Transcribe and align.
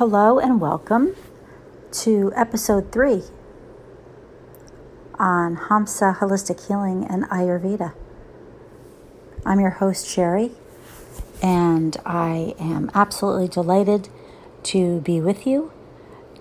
Hello 0.00 0.38
and 0.38 0.62
welcome 0.62 1.14
to 1.92 2.32
episode 2.34 2.90
three 2.90 3.24
on 5.18 5.58
Hamsa 5.68 6.16
Holistic 6.16 6.66
Healing 6.68 7.04
and 7.04 7.24
Ayurveda. 7.24 7.92
I'm 9.44 9.60
your 9.60 9.72
host, 9.72 10.08
Sherry, 10.08 10.52
and 11.42 11.98
I 12.06 12.54
am 12.58 12.90
absolutely 12.94 13.48
delighted 13.48 14.08
to 14.62 15.02
be 15.02 15.20
with 15.20 15.46
you 15.46 15.70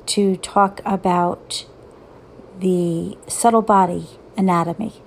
to 0.06 0.38
talk 0.38 0.80
about 0.86 1.66
the 2.58 3.18
subtle 3.28 3.62
body 3.62 4.08
anatomy. 4.38 5.04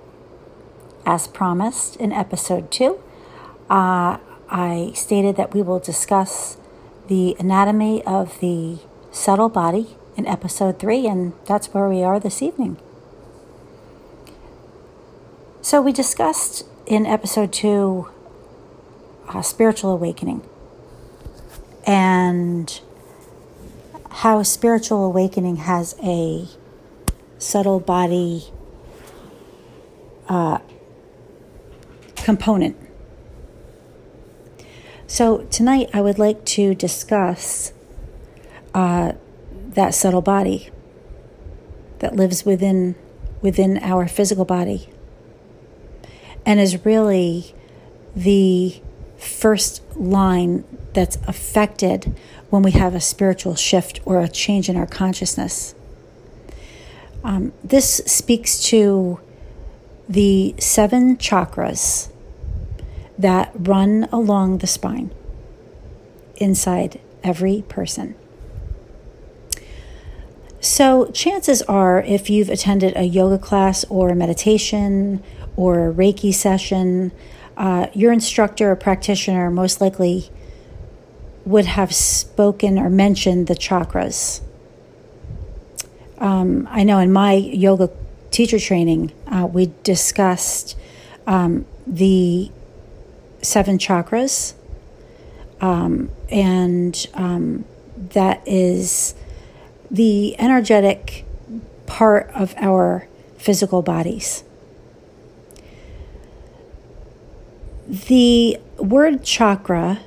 As 1.07 1.27
promised 1.27 1.95
in 1.95 2.11
episode 2.11 2.69
two, 2.69 3.01
uh, 3.67 4.19
I 4.47 4.91
stated 4.93 5.37
that 5.37 5.55
we 5.55 5.63
will 5.63 5.79
discuss 5.79 6.57
the 7.07 7.35
anatomy 7.39 8.03
of 8.03 8.39
the 8.39 8.79
subtle 9.11 9.49
body 9.49 9.97
in 10.15 10.27
episode 10.27 10.79
three, 10.79 11.07
and 11.07 11.33
that's 11.45 11.67
where 11.73 11.89
we 11.89 12.03
are 12.03 12.19
this 12.19 12.41
evening. 12.41 12.77
So, 15.61 15.81
we 15.81 15.91
discussed 15.91 16.65
in 16.85 17.05
episode 17.05 17.53
two 17.53 18.09
uh, 19.29 19.41
spiritual 19.41 19.91
awakening 19.91 20.41
and 21.85 22.81
how 24.09 24.43
spiritual 24.43 25.05
awakening 25.05 25.57
has 25.57 25.95
a 26.03 26.47
subtle 27.37 27.79
body 27.79 28.51
uh, 30.27 30.59
component. 32.15 32.77
So, 35.13 35.43
tonight 35.51 35.91
I 35.93 36.01
would 36.01 36.17
like 36.17 36.43
to 36.57 36.73
discuss 36.73 37.71
uh, 38.73 39.11
that 39.51 39.93
subtle 39.93 40.23
body 40.23 40.71
that 41.99 42.15
lives 42.15 42.45
within, 42.45 42.95
within 43.39 43.77
our 43.83 44.07
physical 44.07 44.43
body 44.43 44.89
and 46.47 46.59
is 46.59 46.83
really 46.83 47.53
the 48.15 48.81
first 49.15 49.83
line 49.95 50.63
that's 50.93 51.17
affected 51.27 52.17
when 52.49 52.63
we 52.63 52.71
have 52.71 52.95
a 52.95 52.99
spiritual 52.99 53.53
shift 53.53 53.99
or 54.05 54.19
a 54.19 54.27
change 54.27 54.67
in 54.67 54.75
our 54.75 54.87
consciousness. 54.87 55.75
Um, 57.23 57.53
this 57.63 57.97
speaks 58.07 58.63
to 58.63 59.19
the 60.09 60.55
seven 60.57 61.17
chakras 61.17 62.09
that 63.23 63.51
run 63.55 64.07
along 64.11 64.59
the 64.59 64.67
spine 64.67 65.11
inside 66.37 66.99
every 67.23 67.63
person. 67.67 68.15
So, 70.59 71.07
chances 71.11 71.61
are, 71.63 72.01
if 72.03 72.29
you've 72.29 72.49
attended 72.49 72.95
a 72.95 73.03
yoga 73.03 73.37
class 73.37 73.83
or 73.89 74.09
a 74.09 74.15
meditation 74.15 75.21
or 75.57 75.89
a 75.89 75.93
Reiki 75.93 76.33
session, 76.33 77.11
uh, 77.57 77.87
your 77.93 78.13
instructor 78.13 78.71
or 78.71 78.75
practitioner 78.75 79.49
most 79.51 79.81
likely 79.81 80.29
would 81.45 81.65
have 81.65 81.93
spoken 81.93 82.79
or 82.79 82.89
mentioned 82.89 83.47
the 83.47 83.55
chakras. 83.55 84.41
Um, 86.19 86.65
I 86.71 86.83
know 86.83 86.99
in 86.99 87.11
my 87.11 87.33
yoga 87.33 87.89
teacher 88.31 88.59
training, 88.59 89.11
uh, 89.27 89.47
we 89.51 89.71
discussed 89.83 90.77
um, 91.27 91.65
the 91.85 92.49
seven 93.43 93.77
chakras, 93.77 94.53
um, 95.61 96.09
and 96.29 97.07
um, 97.13 97.65
that 97.95 98.41
is 98.47 99.15
the 99.91 100.39
energetic 100.39 101.25
part 101.85 102.29
of 102.33 102.55
our 102.57 103.07
physical 103.37 103.81
bodies. 103.81 104.43
The 107.87 108.57
word 108.77 109.23
chakra 109.23 109.99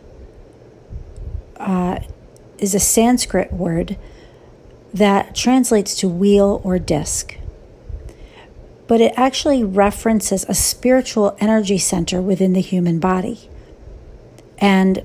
uh, 1.58 2.00
is 2.58 2.75
a 2.75 2.80
Sanskrit 2.80 3.52
word 3.52 3.96
that 4.92 5.34
translates 5.34 5.94
to 5.96 6.08
wheel 6.08 6.60
or 6.64 6.78
disc, 6.78 7.35
but 8.88 9.00
it 9.00 9.12
actually 9.16 9.64
references 9.64 10.44
a 10.48 10.54
spiritual 10.54 11.36
energy 11.41 11.78
center 11.78 12.20
within 12.20 12.52
the 12.52 12.60
human 12.60 12.98
body. 12.98 13.48
And 14.58 15.02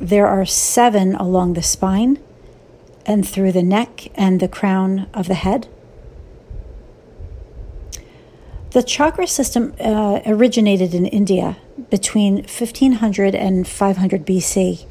there 0.00 0.26
are 0.26 0.44
seven 0.44 1.14
along 1.14 1.54
the 1.54 1.62
spine 1.62 2.18
and 3.06 3.26
through 3.26 3.52
the 3.52 3.62
neck 3.62 4.08
and 4.14 4.40
the 4.40 4.48
crown 4.48 5.08
of 5.14 5.28
the 5.28 5.34
head. 5.34 5.68
The 8.72 8.82
chakra 8.82 9.26
system 9.26 9.74
uh, 9.78 10.20
originated 10.24 10.94
in 10.94 11.04
India 11.06 11.58
between 11.90 12.36
1500 12.36 13.34
and 13.34 13.68
500 13.68 14.26
BC 14.26 14.86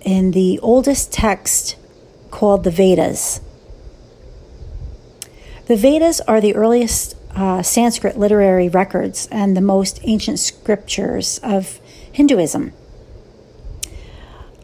in 0.00 0.32
the 0.32 0.58
oldest 0.60 1.12
text 1.12 1.76
called 2.30 2.64
the 2.64 2.70
Vedas. 2.70 3.40
The 5.66 5.76
Vedas 5.76 6.20
are 6.20 6.42
the 6.42 6.54
earliest 6.54 7.16
uh, 7.34 7.62
Sanskrit 7.62 8.18
literary 8.18 8.68
records 8.68 9.28
and 9.30 9.56
the 9.56 9.62
most 9.62 9.98
ancient 10.02 10.38
scriptures 10.38 11.40
of 11.42 11.80
Hinduism. 12.12 12.72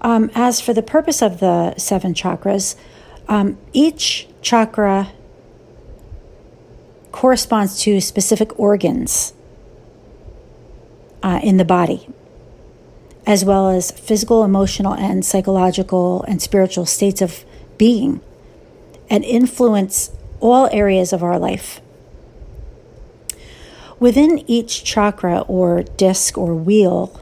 Um, 0.02 0.30
as 0.34 0.60
for 0.60 0.74
the 0.74 0.82
purpose 0.82 1.22
of 1.22 1.40
the 1.40 1.74
seven 1.76 2.12
chakras, 2.12 2.76
um, 3.28 3.58
each 3.72 4.28
chakra 4.42 5.12
corresponds 7.12 7.80
to 7.82 8.00
specific 8.00 8.58
organs 8.58 9.32
uh, 11.22 11.40
in 11.42 11.56
the 11.56 11.64
body, 11.64 12.08
as 13.26 13.44
well 13.44 13.70
as 13.70 13.90
physical, 13.90 14.44
emotional, 14.44 14.94
and 14.94 15.24
psychological 15.24 16.22
and 16.24 16.40
spiritual 16.40 16.86
states 16.86 17.20
of 17.20 17.44
being, 17.78 18.20
and 19.08 19.24
influence 19.24 20.10
all 20.40 20.68
areas 20.72 21.12
of 21.12 21.22
our 21.22 21.38
life. 21.38 21.80
Within 23.98 24.38
each 24.50 24.82
chakra 24.82 25.40
or 25.40 25.82
disc 25.82 26.38
or 26.38 26.54
wheel 26.54 27.20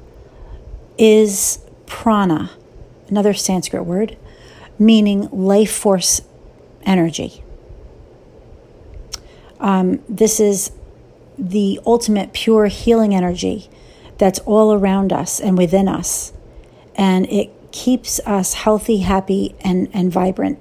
is 0.97 1.59
prana, 1.87 2.51
another 3.09 3.35
Sanskrit 3.35 3.85
word, 3.85 4.17
meaning 4.79 5.29
life 5.33 5.73
force 5.73 6.21
energy. 6.85 7.43
Um, 9.61 10.03
this 10.09 10.39
is 10.39 10.71
the 11.37 11.81
ultimate 11.85 12.33
pure 12.33 12.67
healing 12.67 13.15
energy 13.15 13.69
that's 14.19 14.39
all 14.41 14.73
around 14.73 15.13
us 15.13 15.41
and 15.41 15.57
within 15.57 15.89
us. 15.89 16.33
And 16.95 17.27
it 17.31 17.51
keeps 17.71 18.21
us 18.27 18.55
healthy, 18.55 18.99
happy, 18.99 19.55
and, 19.61 19.89
and 19.93 20.13
vibrant. 20.13 20.59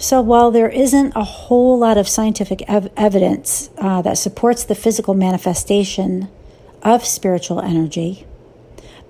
So, 0.00 0.20
while 0.22 0.50
there 0.50 0.68
isn't 0.68 1.12
a 1.14 1.22
whole 1.22 1.78
lot 1.78 1.96
of 1.96 2.08
scientific 2.08 2.62
ev- 2.66 2.90
evidence 2.96 3.70
uh, 3.78 4.02
that 4.02 4.18
supports 4.18 4.64
the 4.64 4.74
physical 4.74 5.14
manifestation 5.14 6.28
of 6.82 7.04
spiritual 7.04 7.60
energy, 7.60 8.26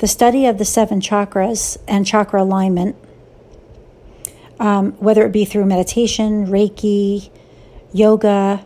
the 0.01 0.09
study 0.09 0.47
of 0.47 0.59
the 0.59 0.65
seven 0.65 1.01
chakras 1.01 1.79
and 1.87 2.05
chakra 2.05 2.43
alignment 2.43 2.97
um, 4.61 4.93
whether 4.93 5.25
it 5.25 5.33
be 5.33 5.47
through 5.47 5.65
meditation, 5.65 6.47
Reiki, 6.47 7.31
yoga, 7.93 8.63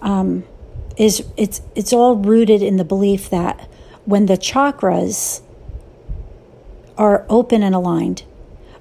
um, 0.00 0.44
is 0.96 1.24
it's 1.36 1.60
it's 1.74 1.92
all 1.92 2.16
rooted 2.16 2.62
in 2.62 2.78
the 2.78 2.84
belief 2.84 3.28
that 3.28 3.68
when 4.06 4.26
the 4.26 4.38
chakras 4.38 5.42
are 6.96 7.26
open 7.28 7.62
and 7.62 7.74
aligned, 7.74 8.22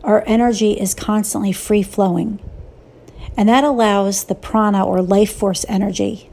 our 0.01 0.23
energy 0.25 0.71
is 0.71 0.93
constantly 0.93 1.51
free 1.51 1.83
flowing. 1.83 2.39
And 3.37 3.49
that 3.49 3.63
allows 3.63 4.25
the 4.25 4.35
prana 4.35 4.85
or 4.85 5.01
life 5.01 5.33
force 5.33 5.65
energy 5.67 6.29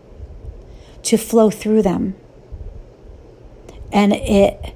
to 1.03 1.17
flow 1.17 1.51
through 1.51 1.83
them. 1.83 2.15
And 3.93 4.13
it 4.13 4.75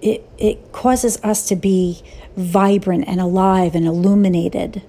it 0.00 0.28
it 0.38 0.72
causes 0.72 1.18
us 1.24 1.46
to 1.48 1.56
be 1.56 2.02
vibrant 2.36 3.04
and 3.08 3.20
alive 3.20 3.74
and 3.74 3.84
illuminated. 3.84 4.82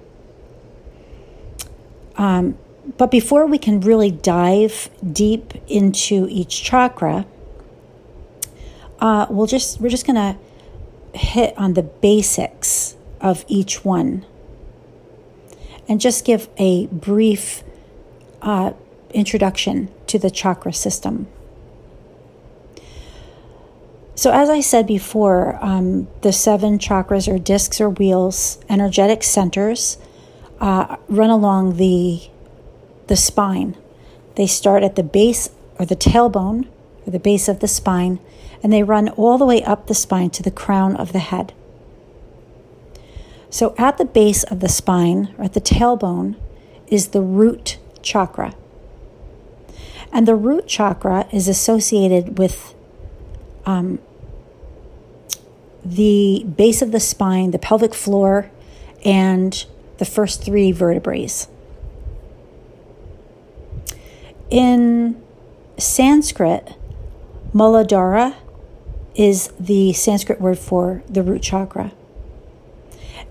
Um, 2.16 2.56
but 2.96 3.10
before 3.10 3.46
we 3.46 3.58
can 3.58 3.80
really 3.80 4.10
dive 4.10 4.88
deep 5.12 5.54
into 5.66 6.28
each 6.30 6.62
chakra, 6.62 7.26
uh, 9.00 9.26
we'll 9.28 9.46
just 9.46 9.80
we're 9.80 9.88
just 9.88 10.06
gonna 10.06 10.38
hit 11.12 11.56
on 11.58 11.74
the 11.74 11.82
basics 11.82 12.94
of 13.20 13.44
each 13.48 13.84
one 13.84 14.24
and 15.90 16.00
just 16.00 16.24
give 16.24 16.48
a 16.56 16.86
brief 16.86 17.64
uh, 18.40 18.72
introduction 19.12 19.88
to 20.06 20.20
the 20.20 20.30
chakra 20.30 20.72
system. 20.72 21.26
So, 24.14 24.30
as 24.30 24.48
I 24.48 24.60
said 24.60 24.86
before, 24.86 25.58
um, 25.60 26.06
the 26.20 26.32
seven 26.32 26.78
chakras 26.78 27.26
or 27.26 27.38
discs 27.40 27.80
or 27.80 27.90
wheels, 27.90 28.60
energetic 28.68 29.24
centers, 29.24 29.98
uh, 30.60 30.96
run 31.08 31.30
along 31.30 31.76
the, 31.76 32.22
the 33.08 33.16
spine. 33.16 33.76
They 34.36 34.46
start 34.46 34.84
at 34.84 34.94
the 34.94 35.02
base 35.02 35.50
or 35.76 35.86
the 35.86 35.96
tailbone 35.96 36.68
or 37.04 37.10
the 37.10 37.18
base 37.18 37.48
of 37.48 37.58
the 37.58 37.68
spine, 37.68 38.20
and 38.62 38.72
they 38.72 38.84
run 38.84 39.08
all 39.08 39.38
the 39.38 39.46
way 39.46 39.64
up 39.64 39.88
the 39.88 39.94
spine 39.94 40.30
to 40.30 40.42
the 40.42 40.52
crown 40.52 40.94
of 40.94 41.12
the 41.12 41.18
head. 41.18 41.52
So, 43.50 43.74
at 43.76 43.98
the 43.98 44.04
base 44.04 44.44
of 44.44 44.60
the 44.60 44.68
spine 44.68 45.34
or 45.36 45.44
at 45.44 45.54
the 45.54 45.60
tailbone 45.60 46.36
is 46.86 47.08
the 47.08 47.20
root 47.20 47.78
chakra. 48.00 48.54
And 50.12 50.26
the 50.26 50.36
root 50.36 50.68
chakra 50.68 51.26
is 51.32 51.48
associated 51.48 52.38
with 52.38 52.74
um, 53.66 53.98
the 55.84 56.44
base 56.56 56.80
of 56.80 56.92
the 56.92 57.00
spine, 57.00 57.50
the 57.50 57.58
pelvic 57.58 57.94
floor, 57.94 58.50
and 59.04 59.64
the 59.98 60.04
first 60.04 60.42
three 60.42 60.72
vertebrae. 60.72 61.28
In 64.48 65.20
Sanskrit, 65.76 66.74
Muladhara 67.52 68.36
is 69.14 69.52
the 69.58 69.92
Sanskrit 69.92 70.40
word 70.40 70.58
for 70.58 71.02
the 71.08 71.22
root 71.22 71.42
chakra. 71.42 71.92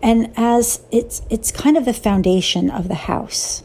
And 0.02 0.32
as 0.38 0.82
it's 0.92 1.22
it's 1.30 1.52
kind 1.52 1.78
of 1.78 1.86
the 1.86 1.94
foundation 1.94 2.70
of 2.70 2.88
the 2.88 2.96
house. 2.96 3.64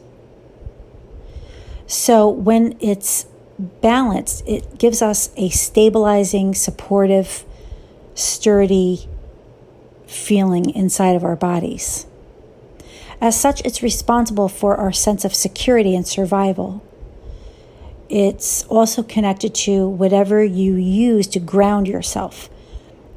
So 1.87 2.29
when 2.29 2.77
it's 2.81 3.27
balanced, 3.59 4.43
it 4.47 4.79
gives 4.79 5.01
us 5.03 5.31
a 5.37 5.49
stabilizing, 5.51 6.55
supportive, 6.55 7.45
sturdy 8.15 9.09
feeling 10.07 10.71
inside 10.71 11.17
of 11.17 11.25
our 11.25 11.37
bodies. 11.37 12.07
As 13.21 13.39
such, 13.39 13.61
it's 13.65 13.83
responsible 13.83 14.49
for 14.49 14.77
our 14.77 14.93
sense 14.93 15.25
of 15.25 15.35
security 15.35 15.95
and 15.95 16.07
survival. 16.07 16.83
It's 18.09 18.65
also 18.65 19.03
connected 19.03 19.55
to 19.67 19.89
whatever 19.89 20.45
you 20.45 20.75
use 20.75 21.27
to 21.29 21.41
ground 21.41 21.89
yourself, 21.89 22.51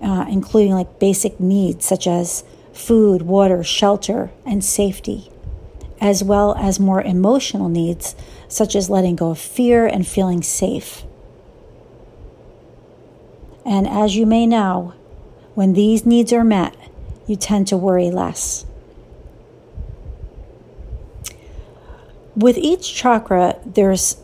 uh, 0.01 0.25
including 0.29 0.73
like 0.73 0.99
basic 0.99 1.39
needs 1.39 1.85
such 1.85 2.07
as 2.07 2.43
food, 2.77 3.23
water, 3.23 3.63
shelter, 3.63 4.31
and 4.45 4.63
safety, 4.63 5.31
as 5.99 6.23
well 6.23 6.55
as 6.55 6.79
more 6.79 7.01
emotional 7.01 7.69
needs 7.69 8.15
such 8.47 8.75
as 8.75 8.89
letting 8.89 9.15
go 9.15 9.31
of 9.31 9.39
fear 9.39 9.85
and 9.85 10.07
feeling 10.07 10.41
safe. 10.41 11.03
And 13.65 13.87
as 13.87 14.15
you 14.15 14.25
may 14.25 14.45
know, 14.45 14.93
when 15.55 15.73
these 15.73 16.05
needs 16.05 16.31
are 16.31 16.43
met, 16.43 16.75
you 17.25 17.35
tend 17.35 17.67
to 17.67 17.77
worry 17.77 18.09
less. 18.09 18.65
With 22.35 22.57
each 22.57 22.93
chakra, 22.93 23.59
there's 23.65 24.17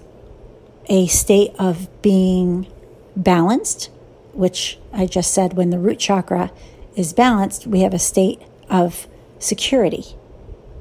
a 0.88 1.08
state 1.08 1.52
of 1.58 1.90
being 2.02 2.68
balanced, 3.16 3.90
which 4.34 4.78
I 4.94 5.08
just 5.08 5.34
said 5.34 5.54
when 5.54 5.72
the 5.72 5.80
root 5.80 6.00
chakra 6.00 6.52
is 6.95 7.13
balanced, 7.13 7.68
we 7.68 7.81
have 7.81 7.94
a 7.94 8.00
state 8.00 8.42
of 8.69 9.07
security 9.40 10.16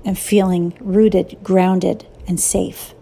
and 0.05 0.19
feeling 0.19 0.75
rooted, 0.81 1.39
grounded, 1.43 2.07
and 2.27 2.39
safe. 2.39 2.95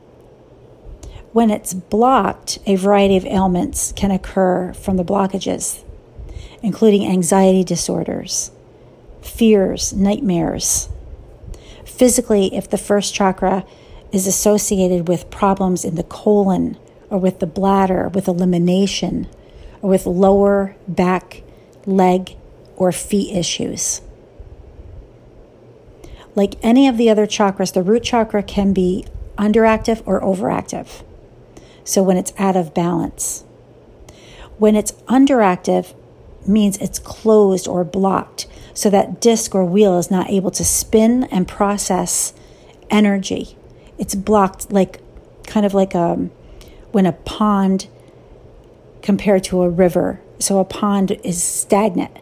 When 1.33 1.51
it's 1.51 1.75
blocked, 1.75 2.59
a 2.67 2.75
variety 2.75 3.17
of 3.17 3.25
ailments 3.25 3.93
can 3.93 4.11
occur 4.11 4.73
from 4.73 4.97
the 4.97 5.05
blockages, 5.05 5.85
including 6.63 7.07
anxiety 7.07 7.63
disorders, 7.63 8.51
fears, 9.23 9.93
nightmares. 9.93 10.89
Physically, 11.85 12.55
if 12.55 12.69
the 12.69 12.79
first 12.79 13.15
chakra 13.15 13.65
is 14.13 14.27
associated 14.27 15.07
with 15.07 15.31
problems 15.31 15.85
in 15.85 15.95
the 15.95 16.03
colon 16.03 16.77
or 17.11 17.19
with 17.19 17.39
the 17.39 17.47
bladder, 17.47 18.09
with 18.09 18.27
elimination, 18.27 19.29
or 19.83 19.91
with 19.91 20.07
lower 20.07 20.77
back, 20.89 21.43
leg, 21.87 22.37
or 22.81 22.91
feet 22.91 23.33
issues. 23.33 24.01
Like 26.35 26.57
any 26.63 26.89
of 26.89 26.97
the 26.97 27.09
other 27.09 27.29
chakras, 27.29 27.73
the 27.73 27.83
root 27.83 28.03
chakra 28.03 28.43
can 28.43 28.73
be 28.73 29.07
underactive 29.37 30.03
or 30.05 30.21
overactive 30.21 31.05
so 31.85 32.03
when 32.03 32.17
it's 32.17 32.33
out 32.39 32.57
of 32.57 32.73
balance. 32.73 33.45
When 34.59 34.77
it's 34.77 34.93
underactive, 35.09 35.95
means 36.47 36.79
it's 36.79 36.99
closed 36.99 37.69
or 37.69 37.85
blocked, 37.85 38.47
so 38.73 38.89
that 38.91 39.21
disc 39.21 39.55
or 39.55 39.65
wheel 39.65 39.99
is 39.99 40.11
not 40.11 40.31
able 40.31 40.51
to 40.53 40.65
spin 40.65 41.25
and 41.25 41.47
process 41.47 42.33
energy. 42.89 43.57
It's 43.99 44.15
blocked, 44.15 44.73
like 44.73 45.01
kind 45.47 45.67
of 45.67 45.75
like 45.75 45.95
a, 45.95 45.99
um, 45.99 46.31
when 46.93 47.07
a 47.07 47.13
pond 47.13 47.89
compared 49.03 49.45
to 49.45 49.63
a 49.63 49.69
river. 49.69 50.21
So 50.39 50.59
a 50.59 50.65
pond 50.65 51.19
is 51.25 51.43
stagnant, 51.43 52.17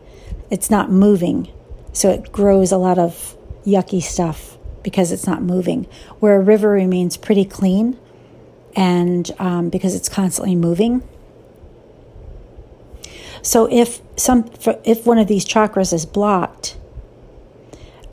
it's 0.50 0.70
not 0.70 0.90
moving, 0.90 1.52
so 1.92 2.10
it 2.10 2.32
grows 2.32 2.72
a 2.72 2.78
lot 2.78 2.98
of 2.98 3.36
yucky 3.66 4.02
stuff 4.02 4.56
because 4.82 5.12
it's 5.12 5.26
not 5.26 5.42
moving. 5.42 5.84
Where 6.20 6.36
a 6.36 6.40
river 6.40 6.70
remains 6.70 7.16
pretty 7.16 7.44
clean 7.44 7.98
and 8.74 9.30
um, 9.38 9.68
because 9.68 9.94
it's 9.94 10.08
constantly 10.08 10.54
moving. 10.54 11.02
So 13.42 13.66
if 13.70 14.00
some 14.16 14.50
if 14.84 15.06
one 15.06 15.18
of 15.18 15.26
these 15.26 15.44
chakras 15.44 15.92
is 15.92 16.06
blocked, 16.06 16.76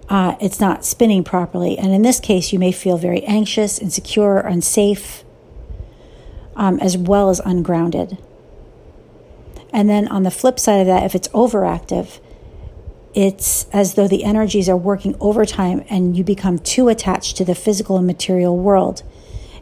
uh, 0.09 0.35
it's 0.39 0.59
not 0.59 0.85
spinning 0.85 1.23
properly, 1.23 1.77
and 1.77 1.93
in 1.93 2.01
this 2.01 2.19
case, 2.19 2.53
you 2.53 2.59
may 2.59 2.71
feel 2.71 2.97
very 2.97 3.23
anxious, 3.23 3.79
insecure, 3.79 4.39
unsafe, 4.39 5.23
um, 6.55 6.79
as 6.79 6.97
well 6.97 7.29
as 7.29 7.39
ungrounded. 7.39 8.17
And 9.73 9.89
then 9.89 10.07
on 10.07 10.23
the 10.23 10.31
flip 10.31 10.59
side 10.59 10.79
of 10.79 10.87
that, 10.87 11.03
if 11.03 11.15
it's 11.15 11.27
overactive, 11.29 12.19
it's 13.15 13.65
as 13.71 13.93
though 13.93 14.09
the 14.09 14.25
energies 14.25 14.67
are 14.67 14.75
working 14.75 15.15
overtime 15.21 15.85
and 15.89 16.17
you 16.17 16.23
become 16.23 16.59
too 16.59 16.89
attached 16.89 17.37
to 17.37 17.45
the 17.45 17.55
physical 17.55 17.95
and 17.97 18.05
material 18.05 18.57
world 18.57 19.03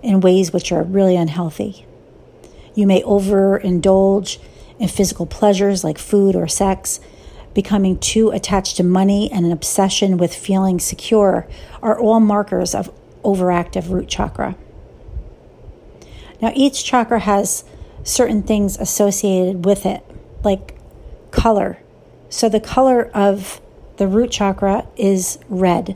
in 0.01 0.21
ways 0.21 0.51
which 0.51 0.71
are 0.71 0.81
really 0.81 1.15
unhealthy. 1.15 1.85
You 2.73 2.87
may 2.87 3.03
overindulge 3.03 4.39
in 4.79 4.87
physical 4.87 5.27
pleasures 5.27 5.83
like 5.83 5.99
food 5.99 6.35
or 6.35 6.47
sex. 6.47 6.99
Becoming 7.53 7.99
too 7.99 8.31
attached 8.31 8.77
to 8.77 8.83
money 8.83 9.31
and 9.31 9.45
an 9.45 9.51
obsession 9.51 10.17
with 10.17 10.33
feeling 10.33 10.79
secure 10.79 11.47
are 11.83 11.99
all 11.99 12.19
markers 12.19 12.73
of 12.73 12.91
overactive 13.23 13.91
root 13.91 14.07
chakra. 14.07 14.55
Now, 16.41 16.51
each 16.55 16.83
chakra 16.83 17.19
has 17.19 17.63
certain 18.03 18.41
things 18.41 18.77
associated 18.77 19.63
with 19.63 19.85
it, 19.85 20.03
like 20.43 20.75
color. 21.29 21.77
So, 22.33 22.49
the 22.49 22.59
color 22.59 23.11
of 23.13 23.61
the 23.97 24.07
root 24.07 24.31
chakra 24.31 24.87
is 24.97 25.37
red. 25.49 25.95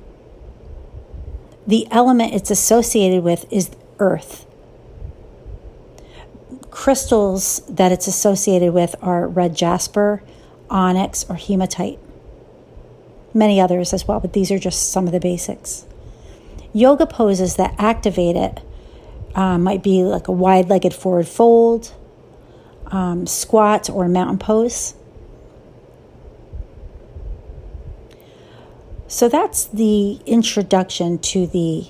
The 1.65 1.87
element 1.89 2.35
it's 2.35 2.51
associated 2.51 3.23
with 3.23 3.51
is 3.51 3.71
earth. 3.97 4.45
Crystals 6.69 7.63
that 7.67 7.91
it's 7.91 8.05
associated 8.05 8.71
with 8.71 8.95
are 9.01 9.27
red 9.27 9.55
jasper, 9.55 10.21
onyx, 10.69 11.25
or 11.27 11.37
hematite. 11.37 11.97
Many 13.33 13.59
others 13.59 13.91
as 13.91 14.07
well, 14.07 14.19
but 14.19 14.33
these 14.33 14.51
are 14.51 14.59
just 14.59 14.91
some 14.91 15.07
of 15.07 15.13
the 15.13 15.19
basics. 15.19 15.87
Yoga 16.71 17.07
poses 17.07 17.55
that 17.55 17.73
activate 17.79 18.35
it 18.35 18.61
uh, 19.33 19.57
might 19.57 19.81
be 19.81 20.03
like 20.03 20.27
a 20.27 20.31
wide 20.31 20.69
legged 20.69 20.93
forward 20.93 21.27
fold, 21.27 21.95
um, 22.85 23.25
squat, 23.25 23.89
or 23.89 24.07
mountain 24.07 24.37
pose. 24.37 24.93
So 29.07 29.29
that's 29.29 29.65
the 29.65 30.19
introduction 30.25 31.17
to 31.19 31.47
the 31.47 31.87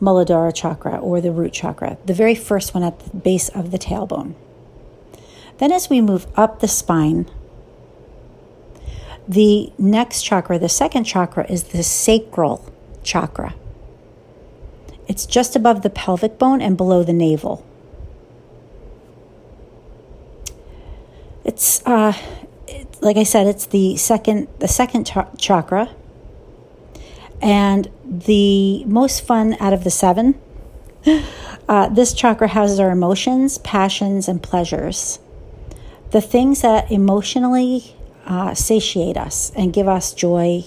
Muladhara 0.00 0.54
chakra 0.54 0.98
or 0.98 1.20
the 1.20 1.32
root 1.32 1.52
chakra, 1.52 1.98
the 2.04 2.14
very 2.14 2.34
first 2.34 2.74
one 2.74 2.82
at 2.82 2.98
the 2.98 3.16
base 3.16 3.48
of 3.48 3.70
the 3.70 3.78
tailbone. 3.78 4.34
Then, 5.58 5.72
as 5.72 5.90
we 5.90 6.00
move 6.00 6.26
up 6.36 6.60
the 6.60 6.68
spine, 6.68 7.28
the 9.26 9.72
next 9.76 10.22
chakra, 10.22 10.58
the 10.58 10.68
second 10.68 11.04
chakra, 11.04 11.46
is 11.50 11.64
the 11.64 11.82
sacral 11.82 12.72
chakra. 13.02 13.54
It's 15.08 15.26
just 15.26 15.56
above 15.56 15.82
the 15.82 15.90
pelvic 15.90 16.38
bone 16.38 16.60
and 16.60 16.76
below 16.76 17.02
the 17.02 17.12
navel. 17.12 17.64
It's 21.44 21.84
uh, 21.86 22.12
like 23.00 23.16
I 23.16 23.22
said, 23.22 23.46
it's 23.46 23.66
the 23.66 23.96
second 23.96 24.48
the 24.58 24.68
second 24.68 25.04
ch- 25.06 25.38
chakra, 25.38 25.90
and 27.40 27.88
the 28.04 28.84
most 28.84 29.24
fun 29.24 29.56
out 29.60 29.72
of 29.72 29.84
the 29.84 29.90
seven, 29.90 30.40
uh, 31.68 31.88
this 31.88 32.12
chakra 32.12 32.48
houses 32.48 32.80
our 32.80 32.90
emotions, 32.90 33.58
passions, 33.58 34.28
and 34.28 34.42
pleasures. 34.42 35.18
the 36.10 36.20
things 36.20 36.62
that 36.62 36.90
emotionally 36.90 37.94
uh, 38.26 38.54
satiate 38.54 39.16
us 39.16 39.52
and 39.54 39.72
give 39.72 39.88
us 39.88 40.12
joy, 40.12 40.64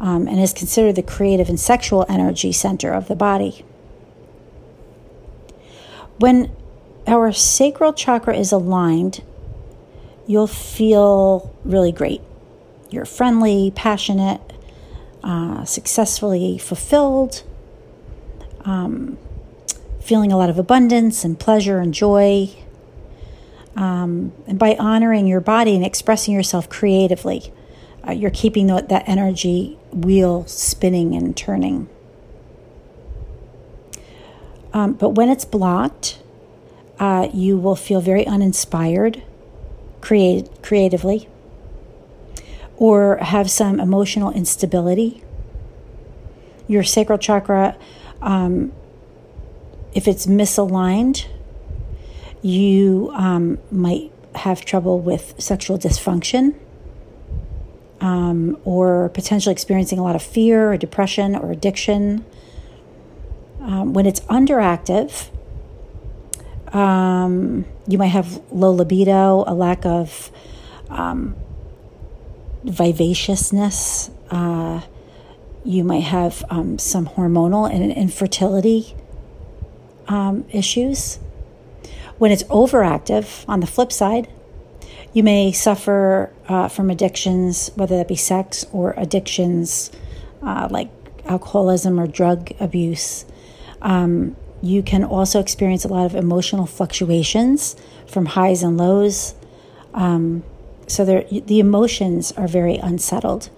um, 0.00 0.26
and 0.28 0.38
is 0.40 0.52
considered 0.52 0.96
the 0.96 1.02
creative 1.02 1.48
and 1.48 1.58
sexual 1.60 2.04
energy 2.08 2.52
center 2.52 2.92
of 2.92 3.08
the 3.08 3.16
body. 3.16 3.64
When 6.18 6.54
our 7.06 7.32
sacral 7.32 7.92
chakra 7.92 8.36
is 8.36 8.52
aligned, 8.52 9.22
you'll 10.30 10.46
feel 10.46 11.52
really 11.64 11.90
great. 11.90 12.20
You're 12.88 13.04
friendly, 13.04 13.72
passionate, 13.74 14.40
uh, 15.24 15.64
successfully 15.64 16.56
fulfilled, 16.56 17.42
um, 18.64 19.18
feeling 20.00 20.30
a 20.30 20.38
lot 20.38 20.48
of 20.48 20.56
abundance 20.56 21.24
and 21.24 21.36
pleasure 21.36 21.80
and 21.80 21.92
joy. 21.92 22.48
Um, 23.74 24.32
and 24.46 24.56
by 24.56 24.76
honoring 24.76 25.26
your 25.26 25.40
body 25.40 25.74
and 25.74 25.84
expressing 25.84 26.32
yourself 26.32 26.68
creatively, 26.68 27.52
uh, 28.06 28.12
you're 28.12 28.30
keeping 28.30 28.68
the, 28.68 28.86
that 28.88 29.08
energy 29.08 29.80
wheel 29.90 30.46
spinning 30.46 31.16
and 31.16 31.36
turning. 31.36 31.88
Um, 34.72 34.92
but 34.92 35.10
when 35.10 35.28
it's 35.28 35.44
blocked, 35.44 36.20
uh, 37.00 37.28
you 37.34 37.58
will 37.58 37.74
feel 37.74 38.00
very 38.00 38.24
uninspired 38.24 39.24
create, 40.00 40.62
creatively 40.62 41.28
or 42.76 43.18
have 43.18 43.50
some 43.50 43.78
emotional 43.78 44.32
instability. 44.32 45.22
Your 46.66 46.82
sacral 46.82 47.18
chakra, 47.18 47.76
um, 48.22 48.72
if 49.92 50.08
it's 50.08 50.26
misaligned, 50.26 51.26
you 52.42 53.10
um, 53.14 53.58
might 53.70 54.10
have 54.34 54.64
trouble 54.64 55.00
with 55.00 55.34
sexual 55.38 55.76
dysfunction 55.78 56.54
um, 58.00 58.56
or 58.64 59.10
potentially 59.10 59.52
experiencing 59.52 59.98
a 59.98 60.02
lot 60.02 60.16
of 60.16 60.22
fear 60.22 60.72
or 60.72 60.76
depression 60.76 61.36
or 61.36 61.52
addiction. 61.52 62.24
Um, 63.60 63.92
when 63.92 64.06
it's 64.06 64.20
underactive, 64.20 65.28
um, 66.72 67.64
you 67.86 67.98
might 67.98 68.08
have 68.08 68.40
low 68.52 68.70
libido, 68.70 69.44
a 69.46 69.54
lack 69.54 69.84
of 69.84 70.30
um, 70.88 71.34
vivaciousness. 72.64 74.10
Uh, 74.30 74.80
you 75.64 75.84
might 75.84 76.04
have 76.04 76.44
um, 76.50 76.78
some 76.78 77.06
hormonal 77.06 77.70
and 77.72 77.92
infertility 77.92 78.94
um, 80.08 80.44
issues. 80.50 81.18
When 82.18 82.30
it's 82.30 82.44
overactive, 82.44 83.44
on 83.48 83.60
the 83.60 83.66
flip 83.66 83.92
side, 83.92 84.28
you 85.12 85.22
may 85.22 85.52
suffer 85.52 86.32
uh, 86.48 86.68
from 86.68 86.90
addictions, 86.90 87.70
whether 87.74 87.96
that 87.96 88.08
be 88.08 88.16
sex 88.16 88.64
or 88.72 88.94
addictions 88.96 89.90
uh, 90.42 90.68
like 90.70 90.90
alcoholism 91.24 91.98
or 91.98 92.06
drug 92.06 92.52
abuse. 92.60 93.24
Um, 93.82 94.36
you 94.62 94.82
can 94.82 95.04
also 95.04 95.40
experience 95.40 95.84
a 95.84 95.88
lot 95.88 96.06
of 96.06 96.14
emotional 96.14 96.66
fluctuations 96.66 97.76
from 98.06 98.26
highs 98.26 98.62
and 98.62 98.76
lows. 98.76 99.34
Um, 99.94 100.42
so 100.86 101.04
the 101.04 101.60
emotions 101.60 102.32
are 102.32 102.48
very 102.48 102.76
unsettled 102.76 103.48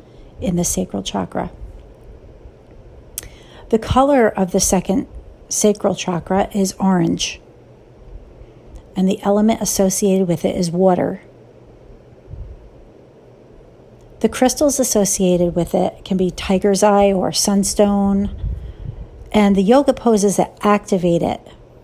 in 0.41 0.57
the 0.57 0.65
sacral 0.65 1.03
chakra. 1.03 1.51
The 3.71 3.79
color 3.79 4.29
of 4.29 4.53
the 4.53 4.61
second 4.61 5.07
sacral 5.49 5.95
chakra 5.95 6.51
is 6.55 6.75
orange, 6.79 7.41
and 8.95 9.09
the 9.09 9.23
element 9.23 9.63
associated 9.63 10.29
with 10.29 10.45
it 10.45 10.55
is 10.57 10.71
water. 10.71 11.23
The 14.21 14.29
crystals 14.29 14.79
associated 14.79 15.57
with 15.57 15.75
it 15.75 16.05
can 16.05 16.17
be 16.17 16.31
tiger's 16.31 16.83
eye 16.83 17.13
or 17.13 17.33
sunstone, 17.33 18.31
and 19.33 19.57
the 19.57 19.63
yoga 19.63 19.93
poses 19.93 20.37
that 20.37 20.59
activate 20.63 21.23
it 21.23 21.41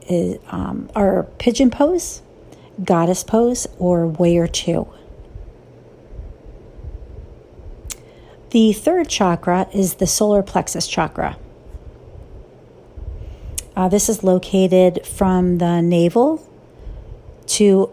is, 0.06 0.38
um, 0.48 0.90
are 0.94 1.24
pigeon 1.38 1.70
pose, 1.70 2.22
goddess 2.84 3.24
pose, 3.24 3.66
or 3.78 4.06
warrior 4.06 4.46
two. 4.46 4.86
The 8.50 8.72
third 8.72 9.08
chakra 9.08 9.68
is 9.74 9.94
the 9.94 10.06
solar 10.06 10.42
plexus 10.42 10.86
chakra. 10.86 11.36
Uh, 13.76 13.88
this 13.88 14.08
is 14.08 14.24
located 14.24 15.06
from 15.06 15.58
the 15.58 15.80
navel 15.80 16.46
to 17.46 17.90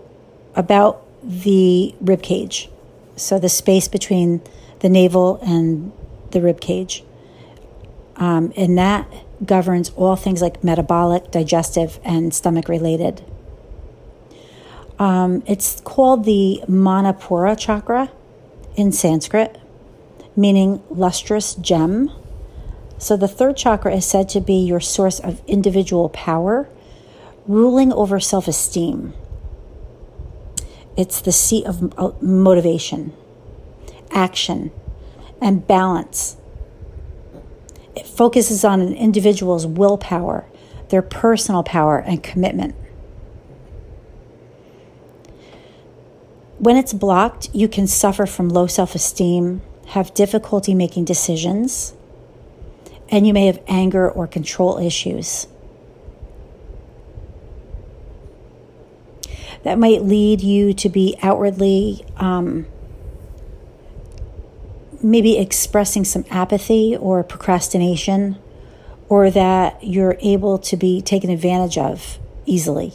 about 0.56 1.06
the 1.22 1.94
rib 2.02 2.22
cage. 2.22 2.70
So 3.16 3.40
the 3.40 3.50
space 3.50 3.88
between 3.88 4.42
the 4.80 4.90
navel 4.90 5.40
and 5.42 5.92
the 6.32 6.42
rib 6.42 6.60
cage. 6.60 7.04
Um, 8.16 8.54
and 8.56 8.78
that 8.78 9.08
governs 9.44 9.90
all 9.96 10.16
things 10.16 10.42
like 10.42 10.64
metabolic, 10.64 11.32
digestive, 11.32 12.00
and 12.04 12.34
stomach 12.34 12.70
related. 12.70 13.24
Um, 15.00 15.44
it's 15.46 15.82
called 15.82 16.24
the 16.24 16.62
Manipura 16.68 17.58
chakra 17.60 18.12
in 18.76 18.92
Sanskrit 18.92 19.60
meaning 20.36 20.84
lustrous 20.90 21.56
gem. 21.56 22.12
So 22.98 23.18
the 23.18 23.28
third 23.28 23.58
chakra 23.58 23.94
is 23.96 24.06
said 24.06 24.30
to 24.30 24.42
be 24.42 24.56
your 24.56 24.80
source 24.80 25.20
of 25.20 25.42
individual 25.48 26.10
power, 26.10 26.68
ruling 27.48 27.92
over 27.94 28.20
self 28.20 28.48
esteem. 28.48 29.14
It's 30.98 31.20
the 31.20 31.32
seat 31.32 31.66
of 31.66 32.22
motivation, 32.22 33.14
action, 34.12 34.72
and 35.42 35.68
balance. 35.68 36.38
It 37.96 38.06
focuses 38.06 38.64
on 38.64 38.82
an 38.82 38.94
individual's 38.94 39.66
willpower, 39.66 40.46
their 40.90 41.02
personal 41.02 41.64
power, 41.64 41.98
and 41.98 42.22
commitment. 42.22 42.76
When 46.60 46.78
it's 46.78 46.94
blocked, 46.94 47.50
you 47.54 47.68
can 47.68 47.88
suffer 47.88 48.26
from 48.26 48.50
low 48.50 48.68
self 48.68 48.96
esteem, 48.96 49.62
have 49.88 50.14
difficulty 50.14 50.74
making 50.74 51.06
decisions, 51.06 51.94
and 53.10 53.28
you 53.28 53.34
may 53.34 53.46
have 53.46 53.62
anger 53.68 54.10
or 54.10 54.28
control 54.28 54.78
issues. 54.78 55.48
That 59.64 59.80
might 59.80 60.04
lead 60.04 60.42
you 60.42 60.74
to 60.76 60.90
be 60.90 61.18
outwardly 61.22 62.06
um, 62.18 62.68
maybe 65.06 65.38
expressing 65.38 66.04
some 66.04 66.26
apathy 66.32 66.98
or 66.98 67.24
procrastination, 67.24 68.38
or 69.08 69.30
that 69.30 69.84
you're 69.84 70.18
able 70.22 70.58
to 70.58 70.76
be 70.76 71.00
taken 71.00 71.30
advantage 71.30 71.78
of 71.78 72.18
easily. 72.48 72.92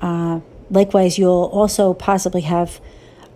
Uh, 0.00 0.40
likewise, 0.70 1.18
you'll 1.18 1.50
also 1.52 1.92
possibly 1.92 2.40
have 2.40 2.80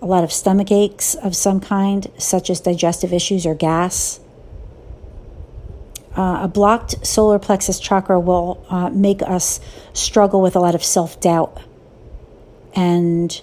a 0.01 0.07
lot 0.07 0.25
of 0.25 0.33
stomach 0.33 0.73
aches 0.73 1.15
of 1.15 1.37
some 1.37 1.61
kind, 1.61 2.11
such 2.17 2.49
as 2.49 2.59
digestive 2.61 3.13
issues 3.13 3.45
or 3.45 3.55
gas. 3.55 4.19
Uh, 6.17 6.41
a 6.43 6.49
blocked 6.49 7.07
solar 7.07 7.39
plexus 7.39 7.79
chakra 7.79 8.19
will 8.19 8.65
uh, 8.71 8.89
make 8.89 9.21
us 9.21 9.61
struggle 9.93 10.41
with 10.41 10.57
a 10.57 10.61
lot 10.61 10.75
of 10.75 10.83
self 10.83 11.21
doubt 11.21 11.61
and 12.75 13.43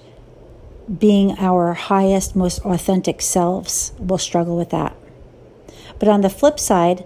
being 0.97 1.37
our 1.37 1.73
highest, 1.73 2.35
most 2.35 2.59
authentic 2.65 3.21
selves 3.21 3.93
will 3.99 4.17
struggle 4.17 4.57
with 4.57 4.69
that. 4.71 4.95
But 5.99 6.09
on 6.09 6.21
the 6.21 6.29
flip 6.29 6.59
side, 6.59 7.05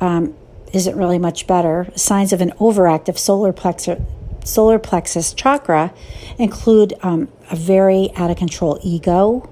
um, 0.00 0.34
isn't 0.72 0.96
really 0.96 1.18
much 1.18 1.46
better. 1.46 1.88
Signs 1.94 2.32
of 2.32 2.40
an 2.40 2.50
overactive 2.58 3.16
solar 3.16 3.52
plexus 3.52 4.02
solar 4.44 4.78
plexus 4.78 5.32
chakra 5.32 5.94
include 6.38 6.92
um, 7.02 7.28
a 7.50 7.56
very 7.56 8.10
out 8.14 8.30
of 8.30 8.36
control 8.36 8.78
ego, 8.82 9.48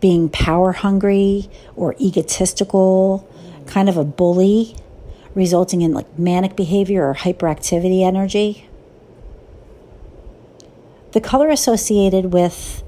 being 0.00 0.28
power 0.28 0.72
hungry 0.72 1.50
or 1.76 1.94
egotistical, 2.00 3.28
kind 3.66 3.88
of 3.88 3.96
a 3.96 4.04
bully, 4.04 4.74
resulting 5.34 5.82
in 5.82 5.92
like 5.92 6.18
manic 6.18 6.56
behavior 6.56 7.06
or 7.08 7.14
hyperactivity 7.14 8.02
energy. 8.02 8.68
The 11.12 11.20
color 11.20 11.50
associated 11.50 12.32
with 12.32 12.82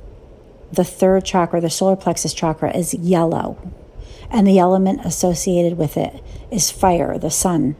the 0.74 0.84
third 0.84 1.24
chakra, 1.24 1.60
the 1.60 1.70
solar 1.70 1.96
plexus 1.96 2.34
chakra, 2.34 2.76
is 2.76 2.94
yellow, 2.94 3.56
and 4.30 4.46
the 4.46 4.58
element 4.58 5.04
associated 5.04 5.78
with 5.78 5.96
it 5.96 6.22
is 6.50 6.70
fire, 6.70 7.18
the 7.18 7.30
sun. 7.30 7.76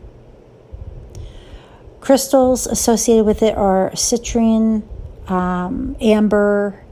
Crystals 2.00 2.66
associated 2.66 3.24
with 3.24 3.42
it 3.42 3.56
are 3.56 3.90
citrine, 3.92 4.82
um, 5.30 5.96
amber, 6.00 6.84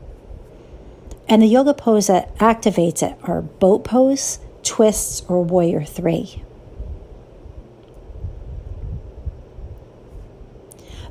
and 1.29 1.43
the 1.43 1.47
yoga 1.47 1.75
pose 1.75 2.07
that 2.07 2.37
activates 2.39 3.03
it 3.03 3.17
are 3.23 3.43
boat 3.43 3.85
pose, 3.85 4.39
twists, 4.63 5.23
or 5.29 5.43
warrior 5.43 5.85
three. 5.85 6.43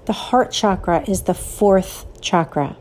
The 0.06 0.14
heart 0.14 0.52
chakra 0.52 1.04
is 1.08 1.24
the 1.24 1.34
fourth 1.34 2.06
chakra. 2.22 2.76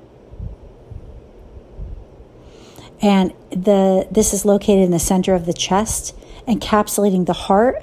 And 3.03 3.33
the 3.51 4.07
this 4.11 4.35
is 4.35 4.45
located 4.45 4.85
in 4.85 4.91
the 4.91 4.99
center 4.99 5.35
of 5.35 5.47
the 5.47 5.53
chest, 5.53 6.15
encapsulating 6.47 7.27
the 7.27 7.33
heart, 7.33 7.83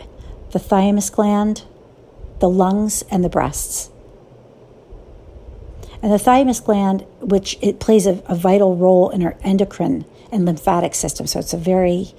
the 0.52 0.60
thymus 0.60 1.10
gland, 1.10 1.64
the 2.40 2.50
lungs, 2.50 3.04
and 3.10 3.24
the 3.24 3.30
breasts. 3.30 3.90
And 6.04 6.12
the 6.12 6.20
thymus 6.20 6.60
gland, 6.60 7.06
which 7.20 7.58
it 7.62 7.80
plays 7.80 8.06
a, 8.06 8.22
a 8.28 8.36
vital 8.36 8.76
role 8.76 9.10
in 9.10 9.24
our 9.24 9.36
endocrine 9.42 10.06
and 10.32 10.46
lymphatic 10.46 10.94
system, 10.94 11.26
so 11.26 11.40
it's 11.40 11.54
a 11.54 11.58
very 11.58 12.14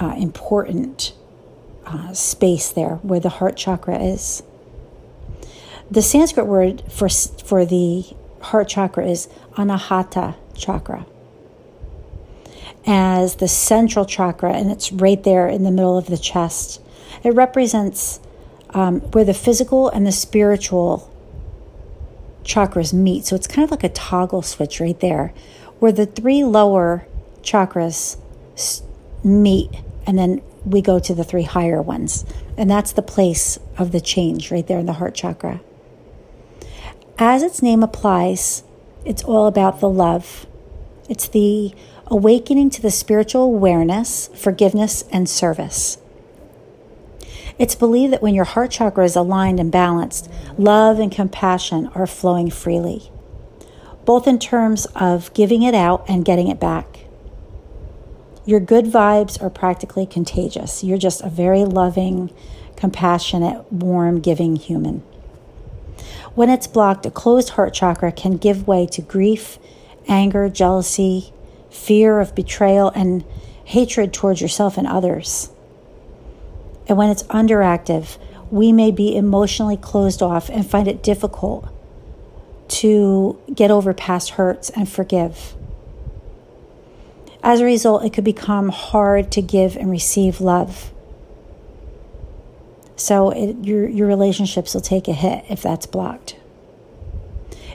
uh, 0.00 0.14
important 0.18 1.14
uh, 1.86 2.12
space 2.12 2.70
there 2.70 2.96
where 2.96 3.20
the 3.20 3.28
heart 3.30 3.56
chakra 3.56 3.98
is. 3.98 4.42
The 5.90 6.02
Sanskrit 6.02 6.46
word 6.46 6.82
for, 6.90 7.08
for 7.08 7.64
the 7.64 8.04
heart 8.40 8.68
chakra 8.68 9.06
is 9.06 9.28
anahata 9.52 10.36
chakra. 10.54 11.06
As 12.86 13.36
the 13.36 13.48
central 13.48 14.04
chakra, 14.04 14.54
and 14.54 14.70
it's 14.70 14.92
right 14.92 15.22
there 15.22 15.48
in 15.48 15.64
the 15.64 15.70
middle 15.70 15.98
of 15.98 16.06
the 16.06 16.16
chest. 16.16 16.80
It 17.22 17.34
represents 17.34 18.20
um, 18.70 19.00
where 19.12 19.24
the 19.24 19.34
physical 19.34 19.88
and 19.90 20.06
the 20.06 20.12
spiritual 20.12 21.12
chakras 22.44 22.92
meet. 22.92 23.26
So 23.26 23.36
it's 23.36 23.46
kind 23.46 23.64
of 23.64 23.70
like 23.70 23.84
a 23.84 23.88
toggle 23.90 24.42
switch 24.42 24.80
right 24.80 24.98
there, 25.00 25.34
where 25.78 25.92
the 25.92 26.06
three 26.06 26.44
lower 26.44 27.06
chakras 27.42 28.16
meet, 29.22 29.70
and 30.06 30.18
then 30.18 30.40
we 30.64 30.80
go 30.80 30.98
to 30.98 31.14
the 31.14 31.24
three 31.24 31.42
higher 31.42 31.82
ones. 31.82 32.24
And 32.56 32.70
that's 32.70 32.92
the 32.92 33.02
place 33.02 33.58
of 33.76 33.92
the 33.92 34.00
change 34.00 34.50
right 34.50 34.66
there 34.66 34.78
in 34.78 34.86
the 34.86 34.94
heart 34.94 35.14
chakra. 35.14 35.60
As 37.18 37.42
its 37.42 37.62
name 37.62 37.82
applies, 37.82 38.62
it's 39.04 39.24
all 39.24 39.46
about 39.46 39.80
the 39.80 39.88
love. 39.88 40.46
It's 41.08 41.28
the 41.28 41.74
awakening 42.10 42.70
to 42.70 42.82
the 42.82 42.90
spiritual 42.90 43.42
awareness, 43.42 44.28
forgiveness, 44.34 45.04
and 45.12 45.28
service. 45.28 45.98
It's 47.58 47.74
believed 47.74 48.12
that 48.12 48.22
when 48.22 48.34
your 48.34 48.44
heart 48.44 48.70
chakra 48.70 49.04
is 49.04 49.16
aligned 49.16 49.58
and 49.58 49.72
balanced, 49.72 50.30
love 50.56 50.98
and 50.98 51.10
compassion 51.10 51.90
are 51.94 52.06
flowing 52.06 52.50
freely, 52.50 53.10
both 54.04 54.28
in 54.28 54.38
terms 54.38 54.86
of 54.94 55.32
giving 55.34 55.62
it 55.62 55.74
out 55.74 56.04
and 56.08 56.24
getting 56.24 56.48
it 56.48 56.60
back. 56.60 57.00
Your 58.46 58.60
good 58.60 58.86
vibes 58.86 59.42
are 59.42 59.50
practically 59.50 60.06
contagious. 60.06 60.82
You're 60.82 60.98
just 60.98 61.20
a 61.22 61.28
very 61.28 61.64
loving, 61.64 62.32
compassionate, 62.76 63.70
warm, 63.70 64.20
giving 64.20 64.56
human. 64.56 65.02
When 66.34 66.48
it's 66.48 66.68
blocked, 66.68 67.04
a 67.04 67.10
closed 67.10 67.50
heart 67.50 67.74
chakra 67.74 68.12
can 68.12 68.36
give 68.36 68.68
way 68.68 68.86
to 68.86 69.02
grief, 69.02 69.58
anger, 70.06 70.48
jealousy, 70.48 71.32
fear 71.70 72.20
of 72.20 72.34
betrayal, 72.34 72.90
and 72.94 73.24
hatred 73.64 74.12
towards 74.12 74.40
yourself 74.40 74.78
and 74.78 74.86
others. 74.86 75.50
And 76.86 76.96
when 76.96 77.10
it's 77.10 77.22
underactive, 77.24 78.16
we 78.50 78.72
may 78.72 78.90
be 78.90 79.14
emotionally 79.14 79.76
closed 79.76 80.22
off 80.22 80.48
and 80.48 80.68
find 80.68 80.88
it 80.88 81.02
difficult 81.02 81.68
to 82.68 83.38
get 83.54 83.70
over 83.70 83.92
past 83.92 84.30
hurts 84.30 84.70
and 84.70 84.88
forgive. 84.88 85.54
As 87.42 87.60
a 87.60 87.64
result, 87.64 88.04
it 88.04 88.12
could 88.12 88.24
become 88.24 88.70
hard 88.70 89.30
to 89.32 89.42
give 89.42 89.76
and 89.76 89.90
receive 89.90 90.40
love. 90.40 90.92
So 92.96 93.30
it, 93.30 93.64
your, 93.64 93.88
your 93.88 94.08
relationships 94.08 94.74
will 94.74 94.80
take 94.80 95.08
a 95.08 95.12
hit 95.12 95.44
if 95.48 95.62
that's 95.62 95.86
blocked. 95.86 96.36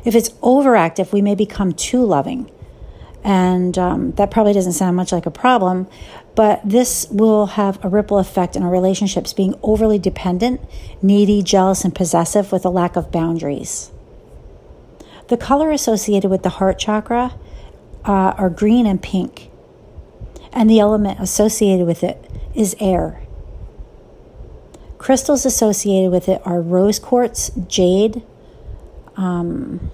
If 0.04 0.16
it's 0.16 0.30
overactive, 0.42 1.14
we 1.14 1.22
may 1.22 1.34
become 1.34 1.72
too 1.72 2.04
loving. 2.04 2.52
And 3.24 3.78
um, 3.78 4.12
that 4.14 4.32
probably 4.32 4.54
doesn't 4.54 4.74
sound 4.74 4.98
much 4.98 5.12
like 5.12 5.26
a 5.26 5.32
problem, 5.32 5.88
but 6.36 6.62
this 6.64 7.08
will 7.10 7.46
have 7.46 7.84
a 7.84 7.88
ripple 7.88 8.18
effect 8.18 8.56
in 8.56 8.64
our 8.64 8.70
relationships 8.70 9.32
being 9.32 9.56
overly 9.64 9.98
dependent, 9.98 10.60
needy, 11.02 11.42
jealous, 11.42 11.86
and 11.86 11.96
possessive 11.96 12.52
with 12.52 12.66
a 12.66 12.70
lack 12.70 12.96
of 12.96 13.12
boundaries. 13.12 13.92
The 15.30 15.38
color 15.38 15.72
associated 15.72 16.30
with 16.30 16.44
the 16.44 16.50
heart 16.50 16.78
chakra 16.78 17.34
uh, 18.04 18.12
are 18.12 18.50
green 18.50 18.86
and 18.86 19.02
pink, 19.02 19.50
and 20.52 20.70
the 20.70 20.80
element 20.80 21.20
associated 21.22 21.88
with 21.88 22.04
it 22.04 22.30
is 22.54 22.76
air. 22.80 23.22
Crystals 24.98 25.46
associated 25.46 26.12
with 26.12 26.28
it 26.28 26.42
are 26.46 26.62
rose 26.62 27.00
quartz, 27.00 27.52
jade, 27.68 28.24
um, 29.16 29.92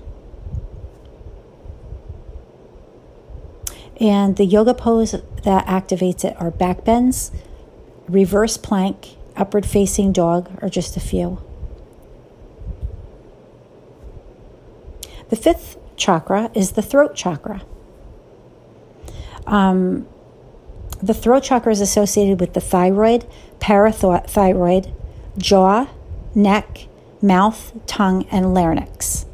and 4.00 4.38
the 4.38 4.46
yoga 4.46 4.74
pose 4.74 5.12
that 5.44 5.66
activates 5.66 6.24
it 6.24 6.36
are 6.40 6.52
back 6.52 6.86
bends, 6.86 7.32
reverse 8.08 8.58
plank, 8.58 9.18
upward 9.36 9.66
facing 9.66 10.12
dog, 10.12 10.50
or 10.62 10.70
just 10.70 10.96
a 10.96 11.00
few. 11.00 11.42
The 15.30 15.36
fifth 15.36 15.78
chakra 15.96 16.50
is 16.56 16.72
the 16.72 16.82
throat 16.82 17.16
chakra. 17.16 17.62
Um, 19.46 20.08
the 21.02 21.14
throat 21.14 21.44
chakra 21.44 21.72
is 21.72 21.82
associated 21.82 22.40
with 22.40 22.54
the 22.54 22.62
thyroid, 22.62 23.26
parathyroid, 23.60 24.94
jaw, 25.38 25.88
neck, 26.34 26.88
mouth, 27.22 27.74
tongue, 27.86 28.26
and 28.32 28.54
larynx. 28.54 29.26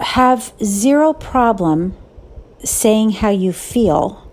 Have 0.00 0.52
zero 0.62 1.12
problem 1.12 1.96
saying 2.64 3.10
how 3.10 3.30
you 3.30 3.52
feel. 3.52 4.26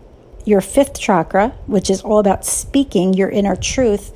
Your 0.45 0.61
fifth 0.61 0.99
chakra, 0.99 1.49
which 1.65 1.89
is 1.89 2.01
all 2.01 2.19
about 2.19 2.45
speaking 2.45 3.13
your 3.13 3.29
inner 3.29 3.55
truth, 3.55 4.13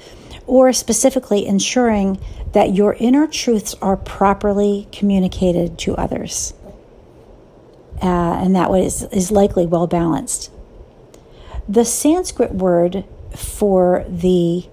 or 0.48 0.74
specifically 0.74 1.46
ensuring 1.46 2.20
that 2.54 2.74
your 2.74 2.94
inner 2.96 3.28
truths 3.28 3.76
are 3.82 3.98
properly 3.98 4.88
communicated 4.92 5.78
to 5.80 5.96
others. 5.96 6.54
Uh, 8.02 8.06
and 8.06 8.56
that 8.56 8.72
is, 8.72 9.04
is 9.12 9.32
likely 9.32 9.66
well 9.66 9.88
balanced. 9.88 10.52
The 11.70 11.86
Sanskrit 11.86 12.54
word 12.54 13.06
for 13.36 14.04
the 14.10 14.66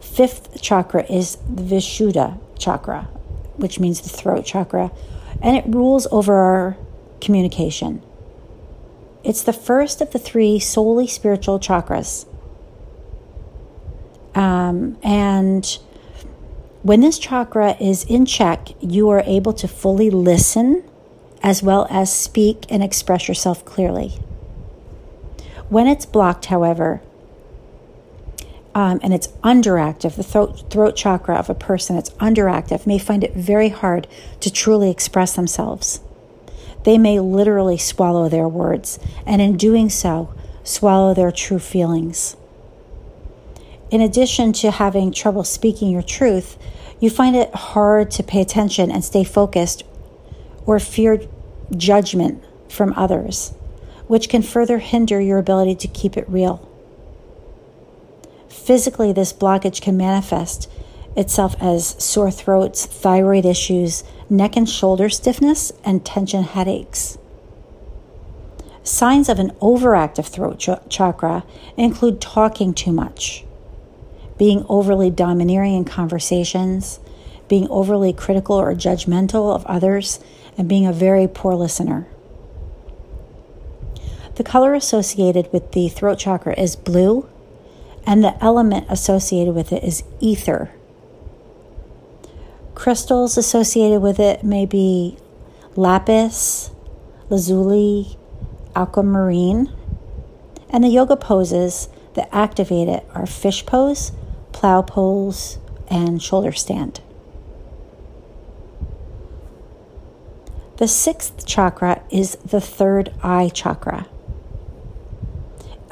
fifth 0.00 0.60
chakra 0.60 1.04
is 1.10 1.36
the 1.48 1.62
Vishuddha 1.62 2.38
chakra, 2.58 3.08
which 3.56 3.80
means 3.80 4.00
the 4.02 4.08
throat 4.08 4.44
chakra, 4.44 4.90
and 5.42 5.56
it 5.56 5.64
rules 5.66 6.06
over 6.10 6.34
our 6.34 6.76
communication. 7.20 8.02
It's 9.24 9.42
the 9.42 9.52
first 9.52 10.00
of 10.00 10.12
the 10.12 10.18
three 10.18 10.58
solely 10.58 11.06
spiritual 11.06 11.58
chakras. 11.58 12.26
Um, 14.34 14.96
and 15.02 15.66
when 16.82 17.00
this 17.00 17.18
chakra 17.18 17.76
is 17.78 18.04
in 18.04 18.24
check, 18.24 18.68
you 18.80 19.08
are 19.10 19.22
able 19.26 19.52
to 19.54 19.68
fully 19.68 20.10
listen 20.10 20.84
as 21.42 21.62
well 21.62 21.86
as 21.90 22.12
speak 22.12 22.64
and 22.68 22.82
express 22.82 23.28
yourself 23.28 23.64
clearly. 23.64 24.20
When 25.68 25.86
it's 25.86 26.06
blocked, 26.06 26.46
however, 26.46 27.02
um, 28.74 29.00
and 29.02 29.12
it's 29.12 29.28
underactive, 29.44 30.16
the 30.16 30.22
throat, 30.22 30.70
throat 30.70 30.96
chakra 30.96 31.36
of 31.36 31.50
a 31.50 31.54
person 31.54 31.96
that's 31.96 32.10
underactive 32.10 32.86
may 32.86 32.98
find 32.98 33.22
it 33.22 33.34
very 33.34 33.68
hard 33.68 34.06
to 34.40 34.50
truly 34.50 34.90
express 34.90 35.34
themselves. 35.34 36.00
They 36.84 36.98
may 36.98 37.20
literally 37.20 37.78
swallow 37.78 38.28
their 38.28 38.48
words, 38.48 38.98
and 39.26 39.40
in 39.40 39.56
doing 39.56 39.88
so, 39.88 40.34
swallow 40.64 41.14
their 41.14 41.30
true 41.30 41.58
feelings. 41.58 42.36
In 43.90 44.00
addition 44.00 44.52
to 44.54 44.70
having 44.70 45.12
trouble 45.12 45.44
speaking 45.44 45.90
your 45.90 46.02
truth, 46.02 46.56
you 46.98 47.10
find 47.10 47.36
it 47.36 47.54
hard 47.54 48.10
to 48.12 48.22
pay 48.22 48.40
attention 48.40 48.90
and 48.90 49.04
stay 49.04 49.24
focused 49.24 49.84
or 50.66 50.78
fear 50.78 51.20
judgment 51.76 52.42
from 52.68 52.94
others 52.96 53.52
which 54.12 54.28
can 54.28 54.42
further 54.42 54.78
hinder 54.78 55.18
your 55.20 55.38
ability 55.38 55.74
to 55.74 55.88
keep 55.88 56.18
it 56.18 56.28
real. 56.28 56.68
Physically, 58.52 59.12
this 59.12 59.32
blockage 59.32 59.80
can 59.80 59.96
manifest 59.96 60.70
itself 61.16 61.56
as 61.60 61.96
sore 62.02 62.30
throats, 62.30 62.84
thyroid 62.86 63.44
issues, 63.44 64.04
neck 64.30 64.56
and 64.56 64.68
shoulder 64.68 65.08
stiffness, 65.08 65.72
and 65.84 66.04
tension 66.04 66.44
headaches. 66.44 67.18
Signs 68.84 69.28
of 69.28 69.38
an 69.38 69.50
overactive 69.60 70.26
throat 70.26 70.58
ch- 70.58 70.88
chakra 70.88 71.44
include 71.76 72.20
talking 72.20 72.74
too 72.74 72.92
much, 72.92 73.44
being 74.38 74.66
overly 74.68 75.10
domineering 75.10 75.74
in 75.74 75.84
conversations, 75.84 77.00
being 77.48 77.66
overly 77.68 78.12
critical 78.12 78.56
or 78.56 78.74
judgmental 78.74 79.54
of 79.54 79.64
others, 79.66 80.20
and 80.58 80.68
being 80.68 80.86
a 80.86 80.92
very 80.92 81.26
poor 81.26 81.54
listener. 81.54 82.06
The 84.34 84.44
color 84.44 84.74
associated 84.74 85.52
with 85.52 85.72
the 85.72 85.88
throat 85.88 86.18
chakra 86.18 86.54
is 86.58 86.76
blue, 86.76 87.28
and 88.06 88.22
the 88.22 88.42
element 88.42 88.86
associated 88.88 89.54
with 89.54 89.72
it 89.72 89.84
is 89.84 90.02
ether. 90.20 90.70
Crystals 92.74 93.36
associated 93.36 94.00
with 94.02 94.18
it 94.18 94.42
may 94.42 94.66
be 94.66 95.16
lapis, 95.76 96.70
lazuli, 97.28 98.16
aquamarine. 98.74 99.72
And 100.70 100.84
the 100.84 100.88
yoga 100.88 101.16
poses 101.16 101.88
that 102.14 102.28
activate 102.32 102.88
it 102.88 103.06
are 103.14 103.26
fish 103.26 103.64
pose, 103.66 104.12
plow 104.52 104.82
pose, 104.82 105.58
and 105.88 106.22
shoulder 106.22 106.52
stand. 106.52 107.00
The 110.78 110.88
sixth 110.88 111.46
chakra 111.46 112.02
is 112.10 112.36
the 112.36 112.60
third 112.60 113.12
eye 113.22 113.50
chakra. 113.50 114.06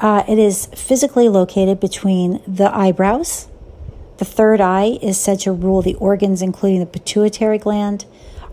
Uh, 0.01 0.23
it 0.27 0.39
is 0.39 0.65
physically 0.75 1.29
located 1.29 1.79
between 1.79 2.41
the 2.47 2.75
eyebrows. 2.75 3.47
The 4.17 4.25
third 4.25 4.59
eye 4.59 4.97
is 5.01 5.19
said 5.19 5.39
to 5.41 5.51
rule 5.51 5.83
the 5.83 5.93
organs, 5.95 6.41
including 6.41 6.79
the 6.79 6.87
pituitary 6.87 7.59
gland, 7.59 8.05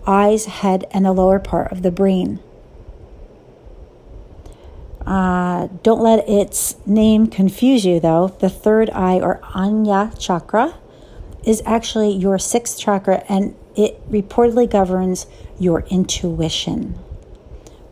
eyes, 0.06 0.44
head, 0.44 0.86
and 0.90 1.06
the 1.06 1.12
lower 1.12 1.38
part 1.38 1.72
of 1.72 1.82
the 1.82 1.90
brain. 1.90 2.38
Uh, 5.06 5.68
don't 5.82 6.02
let 6.02 6.28
its 6.28 6.76
name 6.84 7.26
confuse 7.26 7.86
you, 7.86 7.98
though. 7.98 8.28
The 8.28 8.50
third 8.50 8.90
eye, 8.90 9.18
or 9.18 9.40
Ajna 9.54 10.18
chakra, 10.18 10.74
is 11.44 11.62
actually 11.64 12.10
your 12.10 12.38
sixth 12.38 12.78
chakra 12.78 13.24
and 13.26 13.54
it 13.74 13.98
reportedly 14.10 14.68
governs 14.68 15.26
your 15.58 15.80
intuition, 15.88 16.98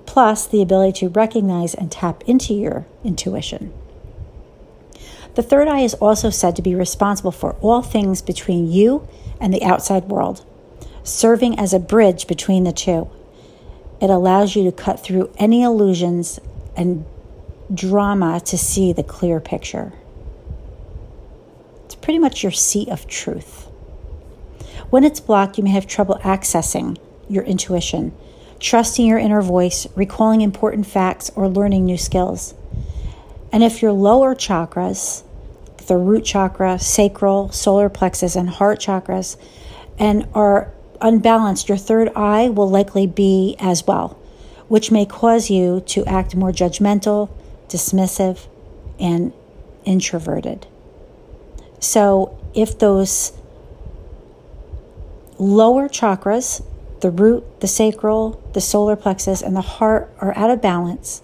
plus 0.06 0.46
the 0.46 0.62
ability 0.62 1.00
to 1.00 1.08
recognize 1.08 1.74
and 1.74 1.90
tap 1.90 2.22
into 2.26 2.54
your 2.54 2.86
intuition. 3.04 3.72
The 5.34 5.42
third 5.42 5.68
eye 5.68 5.80
is 5.80 5.94
also 5.94 6.30
said 6.30 6.56
to 6.56 6.62
be 6.62 6.74
responsible 6.74 7.32
for 7.32 7.54
all 7.60 7.82
things 7.82 8.22
between 8.22 8.70
you 8.70 9.06
and 9.38 9.52
the 9.52 9.62
outside 9.62 10.04
world, 10.04 10.44
serving 11.04 11.58
as 11.58 11.74
a 11.74 11.78
bridge 11.78 12.26
between 12.26 12.64
the 12.64 12.72
two. 12.72 13.10
It 14.00 14.08
allows 14.08 14.56
you 14.56 14.64
to 14.64 14.72
cut 14.72 15.00
through 15.00 15.30
any 15.36 15.62
illusions 15.62 16.40
and 16.74 17.04
drama 17.72 18.40
to 18.46 18.56
see 18.56 18.92
the 18.92 19.02
clear 19.02 19.40
picture. 19.40 19.92
It's 21.84 21.94
pretty 21.94 22.18
much 22.18 22.42
your 22.42 22.52
seat 22.52 22.88
of 22.88 23.06
truth. 23.06 23.68
When 24.88 25.04
it's 25.04 25.20
blocked, 25.20 25.58
you 25.58 25.64
may 25.64 25.70
have 25.70 25.86
trouble 25.86 26.18
accessing 26.22 26.96
your 27.28 27.44
intuition, 27.44 28.14
trusting 28.66 29.06
your 29.06 29.18
inner 29.18 29.42
voice, 29.42 29.86
recalling 29.94 30.40
important 30.40 30.86
facts, 30.86 31.30
or 31.36 31.48
learning 31.48 31.84
new 31.84 31.96
skills. 31.96 32.54
And 33.52 33.62
if 33.62 33.80
your 33.80 33.92
lower 33.92 34.34
chakras, 34.34 35.22
the 35.86 35.96
root 35.96 36.24
chakra, 36.24 36.78
sacral, 36.78 37.50
solar 37.52 37.88
plexus, 37.88 38.34
and 38.34 38.50
heart 38.50 38.80
chakras, 38.80 39.36
and 39.98 40.26
are 40.34 40.72
unbalanced, 41.00 41.68
your 41.68 41.78
third 41.78 42.10
eye 42.16 42.48
will 42.48 42.68
likely 42.68 43.06
be 43.06 43.54
as 43.60 43.86
well 43.86 44.18
which 44.68 44.90
may 44.90 45.06
cause 45.06 45.50
you 45.50 45.80
to 45.86 46.04
act 46.06 46.34
more 46.34 46.50
judgmental, 46.50 47.30
dismissive, 47.68 48.46
and 48.98 49.32
introverted. 49.84 50.66
So, 51.78 52.38
if 52.54 52.78
those 52.78 53.32
lower 55.38 55.88
chakras, 55.88 56.64
the 57.00 57.10
root, 57.10 57.60
the 57.60 57.68
sacral, 57.68 58.42
the 58.52 58.60
solar 58.60 58.96
plexus, 58.96 59.42
and 59.42 59.54
the 59.54 59.60
heart 59.60 60.12
are 60.20 60.36
out 60.36 60.50
of 60.50 60.62
balance, 60.62 61.22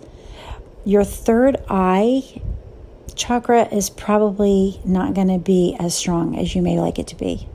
your 0.85 1.05
third 1.05 1.57
eye 1.69 2.41
chakra 3.15 3.69
is 3.69 3.91
probably 3.91 4.81
not 4.85 5.15
going 5.15 5.29
to 5.29 5.39
be 5.39 5.77
as 5.79 5.95
strong 5.95 6.37
as 6.39 6.55
you 6.55 6.63
may 6.63 6.79
like 6.79 6.99
it 6.99 7.07
to 7.09 7.17
be. 7.17 7.49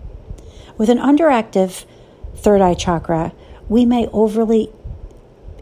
With 0.77 0.89
an 0.89 0.99
underactive 0.99 1.85
third 2.35 2.61
eye 2.61 2.75
chakra, 2.75 3.33
we 3.67 3.85
may 3.85 4.07
overly 4.07 4.71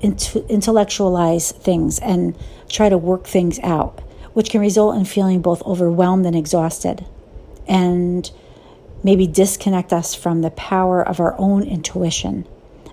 intellectualize 0.01 1.51
things 1.53 1.99
and 1.99 2.37
try 2.69 2.89
to 2.89 2.97
work 2.97 3.25
things 3.25 3.59
out, 3.63 3.99
which 4.33 4.49
can 4.49 4.61
result 4.61 4.95
in 4.95 5.05
feeling 5.05 5.41
both 5.41 5.63
overwhelmed 5.63 6.25
and 6.25 6.35
exhausted, 6.35 7.05
and 7.67 8.29
maybe 9.05 9.27
disconnect 9.27 9.93
us 9.93 10.15
from 10.15 10.41
the 10.41 10.49
power 10.49 11.07
of 11.07 11.19
our 11.19 11.35
own 11.37 11.61
intuition. 11.61 12.45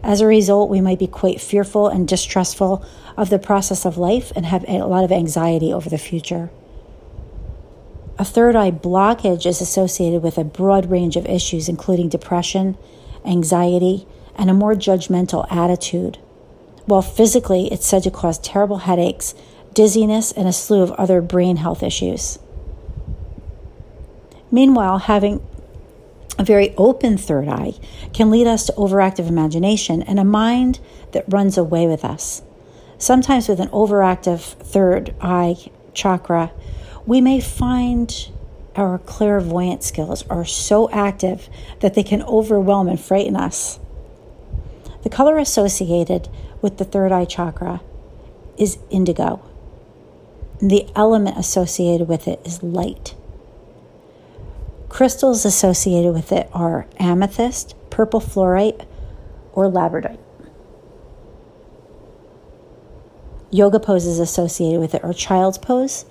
As 0.02 0.20
a 0.20 0.26
result, 0.26 0.68
we 0.68 0.82
might 0.82 0.98
be 0.98 1.06
quite 1.06 1.40
fearful 1.40 1.88
and 1.88 2.06
distrustful 2.06 2.84
of 3.16 3.30
the 3.30 3.38
process 3.38 3.86
of 3.86 3.96
life 3.96 4.30
and 4.36 4.44
have 4.44 4.64
a 4.68 4.82
lot 4.82 5.04
of 5.04 5.10
anxiety 5.10 5.72
over 5.72 5.88
the 5.88 5.96
future. 5.96 6.50
A 8.18 8.24
third 8.26 8.54
eye 8.54 8.70
blockage 8.70 9.46
is 9.46 9.62
associated 9.62 10.22
with 10.22 10.36
a 10.36 10.44
broad 10.44 10.90
range 10.90 11.16
of 11.16 11.24
issues, 11.24 11.66
including 11.66 12.10
depression, 12.10 12.76
anxiety, 13.24 14.06
and 14.36 14.50
a 14.50 14.54
more 14.54 14.74
judgmental 14.74 15.50
attitude 15.50 16.18
while 16.86 17.02
physically 17.02 17.68
it's 17.72 17.86
said 17.86 18.02
to 18.02 18.10
cause 18.10 18.38
terrible 18.38 18.78
headaches, 18.78 19.34
dizziness, 19.74 20.32
and 20.32 20.48
a 20.48 20.52
slew 20.52 20.82
of 20.82 20.90
other 20.92 21.20
brain 21.20 21.56
health 21.56 21.82
issues. 21.82 22.38
Meanwhile, 24.50 24.98
having 24.98 25.40
a 26.38 26.44
very 26.44 26.74
open 26.76 27.18
third 27.18 27.48
eye 27.48 27.74
can 28.12 28.30
lead 28.30 28.46
us 28.46 28.66
to 28.66 28.72
overactive 28.72 29.28
imagination 29.28 30.02
and 30.02 30.18
a 30.18 30.24
mind 30.24 30.80
that 31.12 31.24
runs 31.28 31.58
away 31.58 31.86
with 31.86 32.04
us. 32.04 32.42
Sometimes, 32.98 33.48
with 33.48 33.60
an 33.60 33.68
overactive 33.68 34.40
third 34.40 35.14
eye 35.20 35.56
chakra, 35.92 36.52
we 37.06 37.20
may 37.20 37.40
find 37.40 38.30
our 38.76 38.98
clairvoyant 38.98 39.82
skills 39.82 40.24
are 40.30 40.44
so 40.44 40.88
active 40.90 41.48
that 41.80 41.94
they 41.94 42.02
can 42.02 42.22
overwhelm 42.22 42.88
and 42.88 43.00
frighten 43.00 43.36
us. 43.36 43.78
The 45.02 45.10
color 45.10 45.36
associated 45.38 46.28
with 46.60 46.78
the 46.78 46.84
third 46.84 47.12
eye 47.12 47.24
chakra 47.24 47.82
is 48.56 48.78
indigo. 48.88 49.42
The 50.60 50.86
element 50.94 51.36
associated 51.36 52.06
with 52.06 52.28
it 52.28 52.40
is 52.44 52.62
light. 52.62 53.14
Crystals 54.92 55.46
associated 55.46 56.12
with 56.12 56.30
it 56.32 56.50
are 56.52 56.86
amethyst, 56.98 57.74
purple 57.88 58.20
fluorite, 58.20 58.84
or 59.54 59.64
labradorite. 59.64 60.18
Yoga 63.50 63.80
poses 63.80 64.18
associated 64.18 64.80
with 64.80 64.94
it 64.94 65.02
are 65.02 65.14
child's 65.14 65.56
pose, 65.56 66.04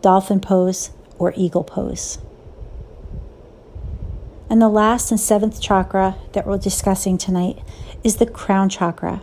dolphin 0.00 0.40
pose, 0.40 0.92
or 1.18 1.34
eagle 1.36 1.62
pose. 1.62 2.16
And 4.48 4.62
the 4.62 4.70
last 4.70 5.10
and 5.10 5.20
seventh 5.20 5.60
chakra 5.60 6.16
that 6.32 6.46
we're 6.46 6.56
discussing 6.56 7.18
tonight 7.18 7.58
is 8.02 8.16
the 8.16 8.24
crown 8.24 8.70
chakra 8.70 9.20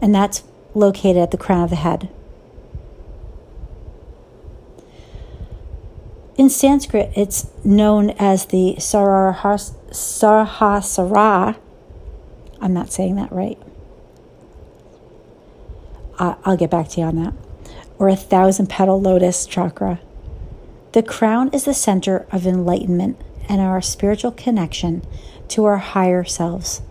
and 0.00 0.14
that's 0.14 0.44
located 0.74 1.18
at 1.18 1.30
the 1.30 1.36
crown 1.36 1.64
of 1.64 1.70
the 1.70 1.76
head. 1.76 2.08
In 6.36 6.50
Sanskrit, 6.50 7.12
it's 7.16 7.46
known 7.64 8.10
as 8.18 8.46
the 8.46 8.74
Sahasrara. 8.78 9.56
I'm 12.60 12.74
not 12.74 12.92
saying 12.92 13.16
that 13.16 13.32
right. 13.32 13.58
I'll 16.18 16.56
get 16.56 16.70
back 16.70 16.88
to 16.90 17.00
you 17.00 17.06
on 17.06 17.16
that. 17.16 17.34
Or 17.98 18.08
a 18.08 18.16
thousand 18.16 18.68
petal 18.68 19.00
lotus 19.00 19.46
chakra. 19.46 20.00
The 20.92 21.02
crown 21.02 21.50
is 21.52 21.64
the 21.64 21.74
center 21.74 22.26
of 22.32 22.46
enlightenment 22.46 23.20
and 23.48 23.60
our 23.60 23.82
spiritual 23.82 24.32
connection 24.32 25.02
to 25.48 25.64
our 25.64 25.78
higher 25.78 26.24
selves 26.24 26.82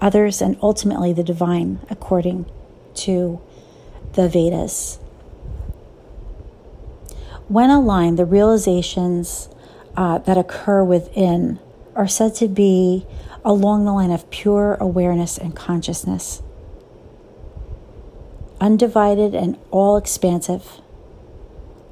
others, 0.00 0.40
and 0.40 0.56
ultimately 0.62 1.12
the 1.12 1.22
divine, 1.22 1.80
according 1.90 2.46
to 2.94 3.40
the 4.14 4.28
Vedas. 4.28 4.99
When 7.50 7.68
aligned, 7.68 8.16
the 8.16 8.24
realizations 8.24 9.48
uh, 9.96 10.18
that 10.18 10.38
occur 10.38 10.84
within 10.84 11.58
are 11.96 12.06
said 12.06 12.36
to 12.36 12.46
be 12.46 13.04
along 13.44 13.84
the 13.84 13.92
line 13.92 14.12
of 14.12 14.30
pure 14.30 14.74
awareness 14.74 15.36
and 15.36 15.56
consciousness, 15.56 16.42
undivided 18.60 19.34
and 19.34 19.58
all 19.72 19.96
expansive, 19.96 20.80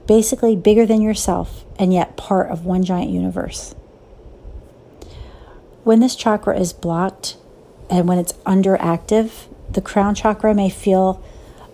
basically 0.07 0.55
bigger 0.55 0.87
than 0.87 1.03
yourself 1.03 1.65
and 1.77 1.93
yet 1.93 2.17
part 2.17 2.53
of 2.53 2.65
one 2.65 2.85
giant 2.85 3.11
universe. 3.11 3.75
When 5.83 5.99
this 5.99 6.15
chakra 6.15 6.57
is 6.57 6.73
blocked, 6.73 7.37
and 7.91 8.07
when 8.07 8.19
it's 8.19 8.35
underactive, 8.47 9.49
the 9.69 9.81
crown 9.81 10.15
chakra 10.15 10.55
may 10.55 10.71
feel, 10.71 11.21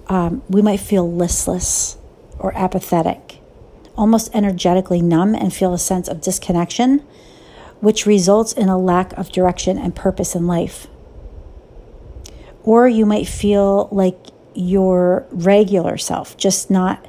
um, 0.06 0.40
we 0.48 0.62
might 0.62 0.80
feel 0.80 1.12
listless 1.12 1.98
or 2.38 2.56
apathetic, 2.56 3.40
almost 3.96 4.34
energetically 4.34 5.00
numb, 5.00 5.34
and 5.34 5.52
feel 5.52 5.72
a 5.74 5.78
sense 5.78 6.08
of 6.08 6.20
disconnection, 6.20 7.00
which 7.80 8.06
results 8.06 8.52
in 8.52 8.68
a 8.68 8.78
lack 8.78 9.12
of 9.12 9.30
direction 9.30 9.78
and 9.78 9.94
purpose 9.94 10.34
in 10.34 10.46
life. 10.46 10.86
Or 12.62 12.88
you 12.88 13.04
might 13.04 13.26
feel 13.28 13.88
like 13.92 14.18
your 14.54 15.26
regular 15.30 15.98
self, 15.98 16.36
just 16.36 16.70
not 16.70 17.06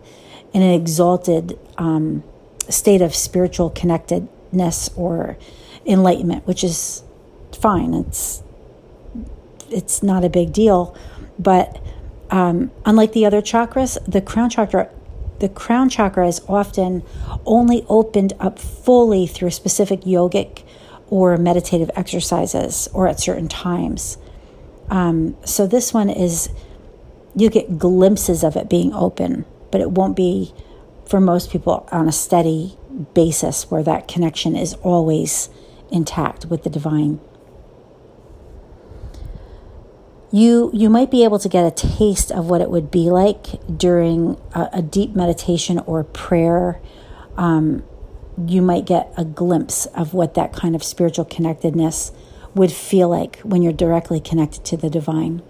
in 0.54 0.62
an 0.62 0.72
exalted 0.72 1.58
um, 1.78 2.24
state 2.70 3.02
of 3.02 3.16
spiritual 3.16 3.70
connectedness 3.70 4.90
or 4.96 5.38
enlightenment, 5.86 6.46
which 6.48 6.64
is 6.64 7.04
fine. 7.54 7.94
It's 7.94 8.42
it's 9.70 10.04
not 10.04 10.24
a 10.24 10.30
big 10.30 10.54
deal. 10.54 10.96
But 11.38 11.82
um, 12.30 12.72
unlike 12.86 13.14
the 13.14 13.26
other 13.26 13.42
chakras, 13.42 13.98
the 14.06 14.22
crown 14.22 14.50
chakra 14.50 14.90
the 15.40 15.50
crown 15.50 15.90
chakra 15.90 16.28
is 16.28 16.42
often 16.48 17.04
only 17.46 17.86
opened 17.90 18.34
up 18.40 18.58
fully 18.60 19.28
through 19.28 19.52
specific 19.52 20.02
yogic 20.02 20.64
or 21.08 21.38
meditative 21.38 21.92
exercises 21.96 22.88
or 22.94 23.08
at 23.08 23.20
certain 23.20 23.48
times. 23.48 24.18
Um, 24.90 25.36
so 25.46 25.68
this 25.68 25.94
one 25.94 26.10
is, 26.10 26.50
you 27.36 27.50
get 27.50 27.78
glimpses 27.78 28.44
of 28.44 28.56
it 28.56 28.70
being 28.70 28.94
open, 28.94 29.46
but 29.72 29.82
it 29.82 29.92
won't 29.92 30.16
be 30.16 30.54
for 31.06 31.20
most 31.20 31.52
people 31.52 31.88
on 31.92 32.08
a 32.08 32.12
steady 32.12 32.78
basis 33.14 33.70
where 33.70 33.84
that 33.84 34.08
connection 34.08 34.56
is 34.56 34.74
always 34.76 35.50
intact 35.92 36.46
with 36.46 36.64
the 36.64 36.70
divine. 36.70 37.20
You, 40.36 40.70
you 40.74 40.90
might 40.90 41.12
be 41.12 41.24
able 41.24 41.40
to 41.40 41.48
get 41.48 41.64
a 41.64 41.72
taste 41.72 42.30
of 42.30 42.50
what 42.50 42.60
it 42.60 42.70
would 42.70 42.92
be 42.92 43.10
like 43.10 43.46
during 43.78 44.38
a, 44.54 44.68
a 44.74 44.82
deep 44.82 45.16
meditation 45.16 45.80
or 45.86 46.04
prayer. 46.04 46.82
Um, 47.38 47.86
you 48.46 48.62
might 48.62 48.84
get 48.84 49.14
a 49.16 49.24
glimpse 49.24 49.86
of 49.96 50.14
what 50.14 50.34
that 50.34 50.52
kind 50.52 50.76
of 50.76 50.84
spiritual 50.84 51.24
connectedness 51.24 52.12
would 52.54 52.74
feel 52.74 53.08
like 53.08 53.40
when 53.44 53.62
you're 53.62 53.72
directly 53.72 54.20
connected 54.20 54.66
to 54.66 54.76
the 54.76 54.90
divine. 54.90 55.42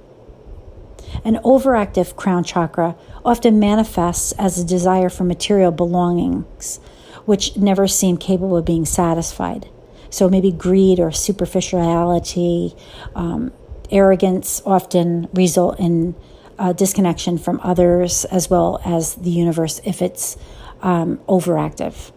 An 1.23 1.37
overactive 1.37 2.15
crown 2.15 2.43
chakra 2.43 2.95
often 3.25 3.57
manifests 3.57 4.33
as 4.33 4.59
a 4.59 4.63
desire 4.63 5.09
for 5.09 5.23
material 5.23 5.71
belongings, 5.71 6.79
which 7.25 7.57
never 7.57 7.87
seem 7.87 8.17
capable 8.17 8.57
of 8.57 8.65
being 8.65 8.85
satisfied. 8.85 9.67
So 10.11 10.29
maybe 10.29 10.51
greed 10.51 10.99
or 10.99 11.11
superficiality, 11.11 12.75
um, 13.15 13.51
arrogance 13.91 14.61
often 14.65 15.27
result 15.33 15.79
in 15.79 16.15
uh, 16.57 16.73
disconnection 16.73 17.37
from 17.37 17.59
others 17.63 18.25
as 18.25 18.49
well 18.49 18.81
as 18.85 19.15
the 19.15 19.29
universe 19.29 19.81
if 19.83 20.01
it's 20.01 20.37
um, 20.81 21.17
overactive. 21.27 22.11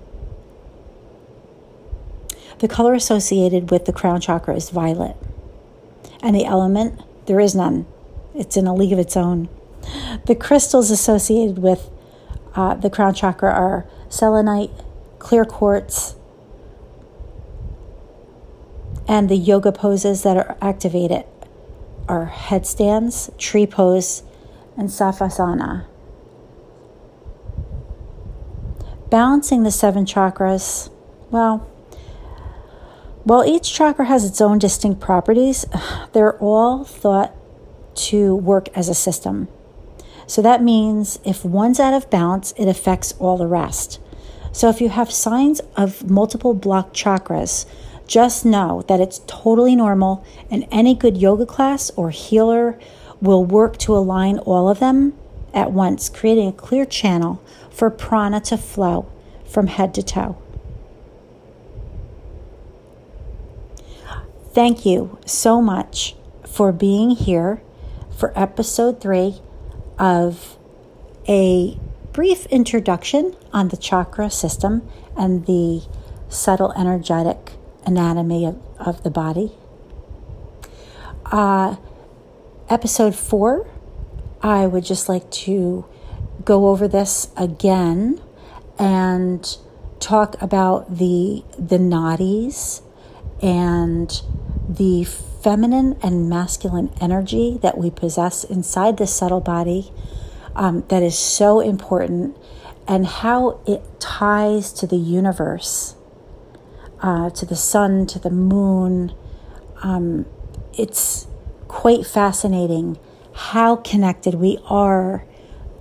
The 2.59 2.69
color 2.69 2.95
associated 2.95 3.71
with 3.71 3.85
the 3.85 3.93
crown 3.93 4.21
chakra 4.21 4.57
is 4.57 4.71
violet. 4.71 5.17
And 6.21 6.35
the 6.35 6.45
element, 6.45 7.01
there 7.27 7.39
is 7.39 7.55
none. 7.55 7.87
It's 8.35 8.57
in 8.57 8.67
a 8.67 8.75
league 8.75 8.93
of 8.93 8.99
its 8.99 9.17
own. 9.17 9.49
The 10.27 10.35
crystals 10.35 10.91
associated 10.91 11.59
with 11.59 11.89
uh, 12.55 12.75
the 12.75 12.91
crown 12.91 13.15
chakra 13.15 13.51
are 13.51 13.87
selenite, 14.09 14.71
clear 15.19 15.45
quartz, 15.45 16.17
and 19.07 19.29
the 19.29 19.37
yoga 19.37 19.73
poses 19.73 20.23
that 20.23 20.37
are 20.37 20.57
activated 20.61 21.25
are 22.09 22.27
headstands, 22.27 23.31
tree 23.39 23.67
pose, 23.67 24.23
and 24.77 24.89
savasana. 24.89 25.87
Balancing 29.11 29.63
the 29.63 29.71
seven 29.71 30.05
chakras, 30.05 30.91
well, 31.31 31.69
while 33.25 33.45
each 33.45 33.73
chakra 33.73 34.07
has 34.07 34.25
its 34.25 34.41
own 34.41 34.59
distinct 34.59 35.01
properties, 35.01 35.67
they're 36.13 36.37
all 36.39 36.85
thought 36.85 37.35
to 37.95 38.35
work 38.37 38.69
as 38.77 38.89
a 38.89 38.95
system. 38.95 39.49
So 40.27 40.43
that 40.43 40.63
means 40.63 41.19
if 41.25 41.45
one's 41.45 41.81
out 41.81 41.95
of 41.95 42.11
balance, 42.11 42.53
it 42.57 42.69
affects 42.69 43.13
all 43.19 43.37
the 43.37 43.47
rest. 43.47 43.99
So 44.53 44.69
if 44.69 44.81
you 44.81 44.89
have 44.91 45.11
signs 45.11 45.61
of 45.77 46.09
multiple 46.09 46.55
blocked 46.55 46.95
chakras, 46.95 47.67
just 48.09 48.45
know 48.45 48.83
that 48.89 49.01
it's 49.01 49.21
totally 49.27 49.77
normal 49.77 50.25
and 50.51 50.67
any 50.73 50.95
good 50.95 51.17
yoga 51.17 51.47
class 51.47 51.91
or 51.91 52.11
healer 52.11 52.79
will 53.21 53.45
work 53.45 53.77
to 53.77 53.97
align 53.97 54.39
all 54.41 54.69
of 54.69 54.81
them 54.81 55.13
at 55.53 55.71
once, 55.71 56.09
creating 56.09 56.49
a 56.49 56.53
clear 56.53 56.85
channel 56.85 57.41
for 57.71 57.91
prana 57.91 58.41
to 58.41 58.57
flow 58.57 59.07
from 59.47 59.67
head 59.67 59.95
to 59.95 60.03
toe. 60.03 60.37
Thank 64.53 64.87
you 64.87 65.19
so 65.27 65.61
much 65.61 66.17
for 66.47 66.73
being 66.73 67.11
here 67.11 67.63
for 68.17 68.33
episode 68.35 69.01
three 69.01 69.41
of 69.99 70.57
a 71.29 71.79
brief 72.13 72.47
introduction 72.47 73.37
on 73.53 73.69
the 73.69 73.77
chakra 73.77 74.31
system 74.31 74.89
and 75.17 75.47
the 75.47 75.83
subtle 76.29 76.73
energetic 76.73 77.58
anatomy 77.89 78.45
of, 78.45 78.61
of 78.79 79.03
the 79.03 79.11
body. 79.11 79.53
Uh, 81.25 81.77
episode 82.69 83.17
four, 83.17 83.67
I 84.43 84.67
would 84.67 84.85
just 84.85 85.09
like 85.09 85.31
to 85.47 85.87
go 86.45 86.69
over 86.69 86.87
this 86.87 87.29
again 87.37 88.21
and 88.79 89.57
talk 89.99 90.41
about 90.41 90.99
the 90.99 91.43
the 91.59 91.79
nadis 91.79 92.83
and 93.43 94.23
the 94.69 95.05
feminine 95.05 95.97
and 96.03 96.29
masculine 96.29 96.93
energy 97.01 97.59
that 97.63 97.79
we 97.79 97.91
possess 97.91 98.45
inside 98.45 98.99
this 98.99 99.15
subtle 99.15 99.41
body 99.41 99.91
um, 100.55 100.85
that 100.89 101.03
is 101.03 101.19
so 101.19 101.61
important 101.61 102.37
and 102.87 103.07
how 103.07 103.61
it 103.67 103.83
ties 104.01 104.73
to 104.73 104.87
the 104.87 104.97
universe, 104.97 105.95
uh, 107.01 107.31
to 107.31 107.47
the 107.47 107.57
sun, 107.57 108.07
to 108.07 108.19
the 108.19 108.31
moon. 108.31 109.13
Um, 109.83 110.27
it's 110.77 111.27
quite 111.69 112.07
fascinating 112.07 112.99
how 113.33 113.77
connected 113.77 114.35
we 114.35 114.59
are 114.67 115.25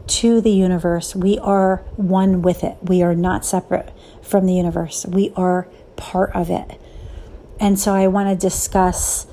to 0.07 0.41
the 0.41 0.51
universe. 0.51 1.15
We 1.15 1.37
are 1.39 1.77
one 1.95 2.41
with 2.41 2.63
it. 2.63 2.77
We 2.81 3.01
are 3.01 3.15
not 3.15 3.45
separate 3.45 3.91
from 4.21 4.45
the 4.45 4.53
universe. 4.53 5.05
We 5.05 5.33
are 5.35 5.67
part 5.95 6.35
of 6.35 6.49
it. 6.49 6.79
And 7.59 7.79
so 7.79 7.93
I 7.93 8.07
want 8.07 8.29
to 8.29 8.47
discuss 8.47 9.25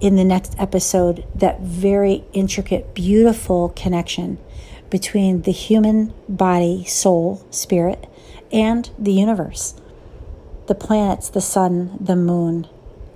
in 0.00 0.16
the 0.16 0.24
next 0.24 0.54
episode 0.58 1.26
that 1.34 1.60
very 1.60 2.24
intricate, 2.32 2.94
beautiful 2.94 3.70
connection 3.70 4.38
between 4.88 5.42
the 5.42 5.52
human 5.52 6.12
body, 6.28 6.84
soul, 6.84 7.44
spirit, 7.50 8.06
and 8.52 8.90
the 8.98 9.12
universe 9.12 9.79
the 10.70 10.74
planets, 10.76 11.28
the 11.28 11.40
sun, 11.40 11.98
the 12.00 12.14
moon, 12.14 12.64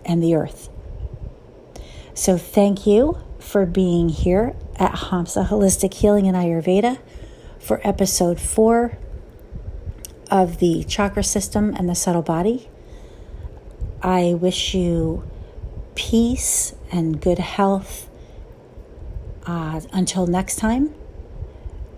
and 0.04 0.20
the 0.20 0.34
earth. 0.34 0.68
So, 2.12 2.36
thank 2.36 2.84
you 2.84 3.18
for 3.38 3.64
being 3.64 4.08
here 4.08 4.56
at 4.74 4.90
Hamsa 4.90 5.46
Holistic 5.46 5.94
Healing 5.94 6.26
and 6.26 6.36
Ayurveda 6.36 6.98
for 7.60 7.80
episode 7.84 8.40
four 8.40 8.98
of 10.32 10.58
the 10.58 10.82
chakra 10.82 11.22
system 11.22 11.72
and 11.78 11.88
the 11.88 11.94
subtle 11.94 12.22
body. 12.22 12.68
I 14.02 14.34
wish 14.34 14.74
you 14.74 15.22
peace 15.94 16.74
and 16.90 17.20
good 17.20 17.38
health. 17.38 18.10
Uh, 19.46 19.80
until 19.92 20.26
next 20.26 20.56
time, 20.56 20.92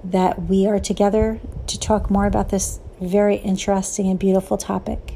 that 0.04 0.42
we 0.42 0.66
are 0.66 0.78
together 0.78 1.40
to 1.66 1.80
talk 1.80 2.10
more 2.10 2.26
about 2.26 2.50
this 2.50 2.78
very 3.00 3.36
interesting 3.36 4.10
and 4.10 4.18
beautiful 4.18 4.58
topic. 4.58 5.15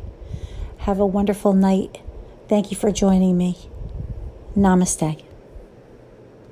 Have 0.80 0.98
a 0.98 1.06
wonderful 1.06 1.52
night. 1.52 2.00
Thank 2.48 2.70
you 2.70 2.76
for 2.76 2.90
joining 2.90 3.36
me. 3.36 3.58
Namaste. 4.56 5.22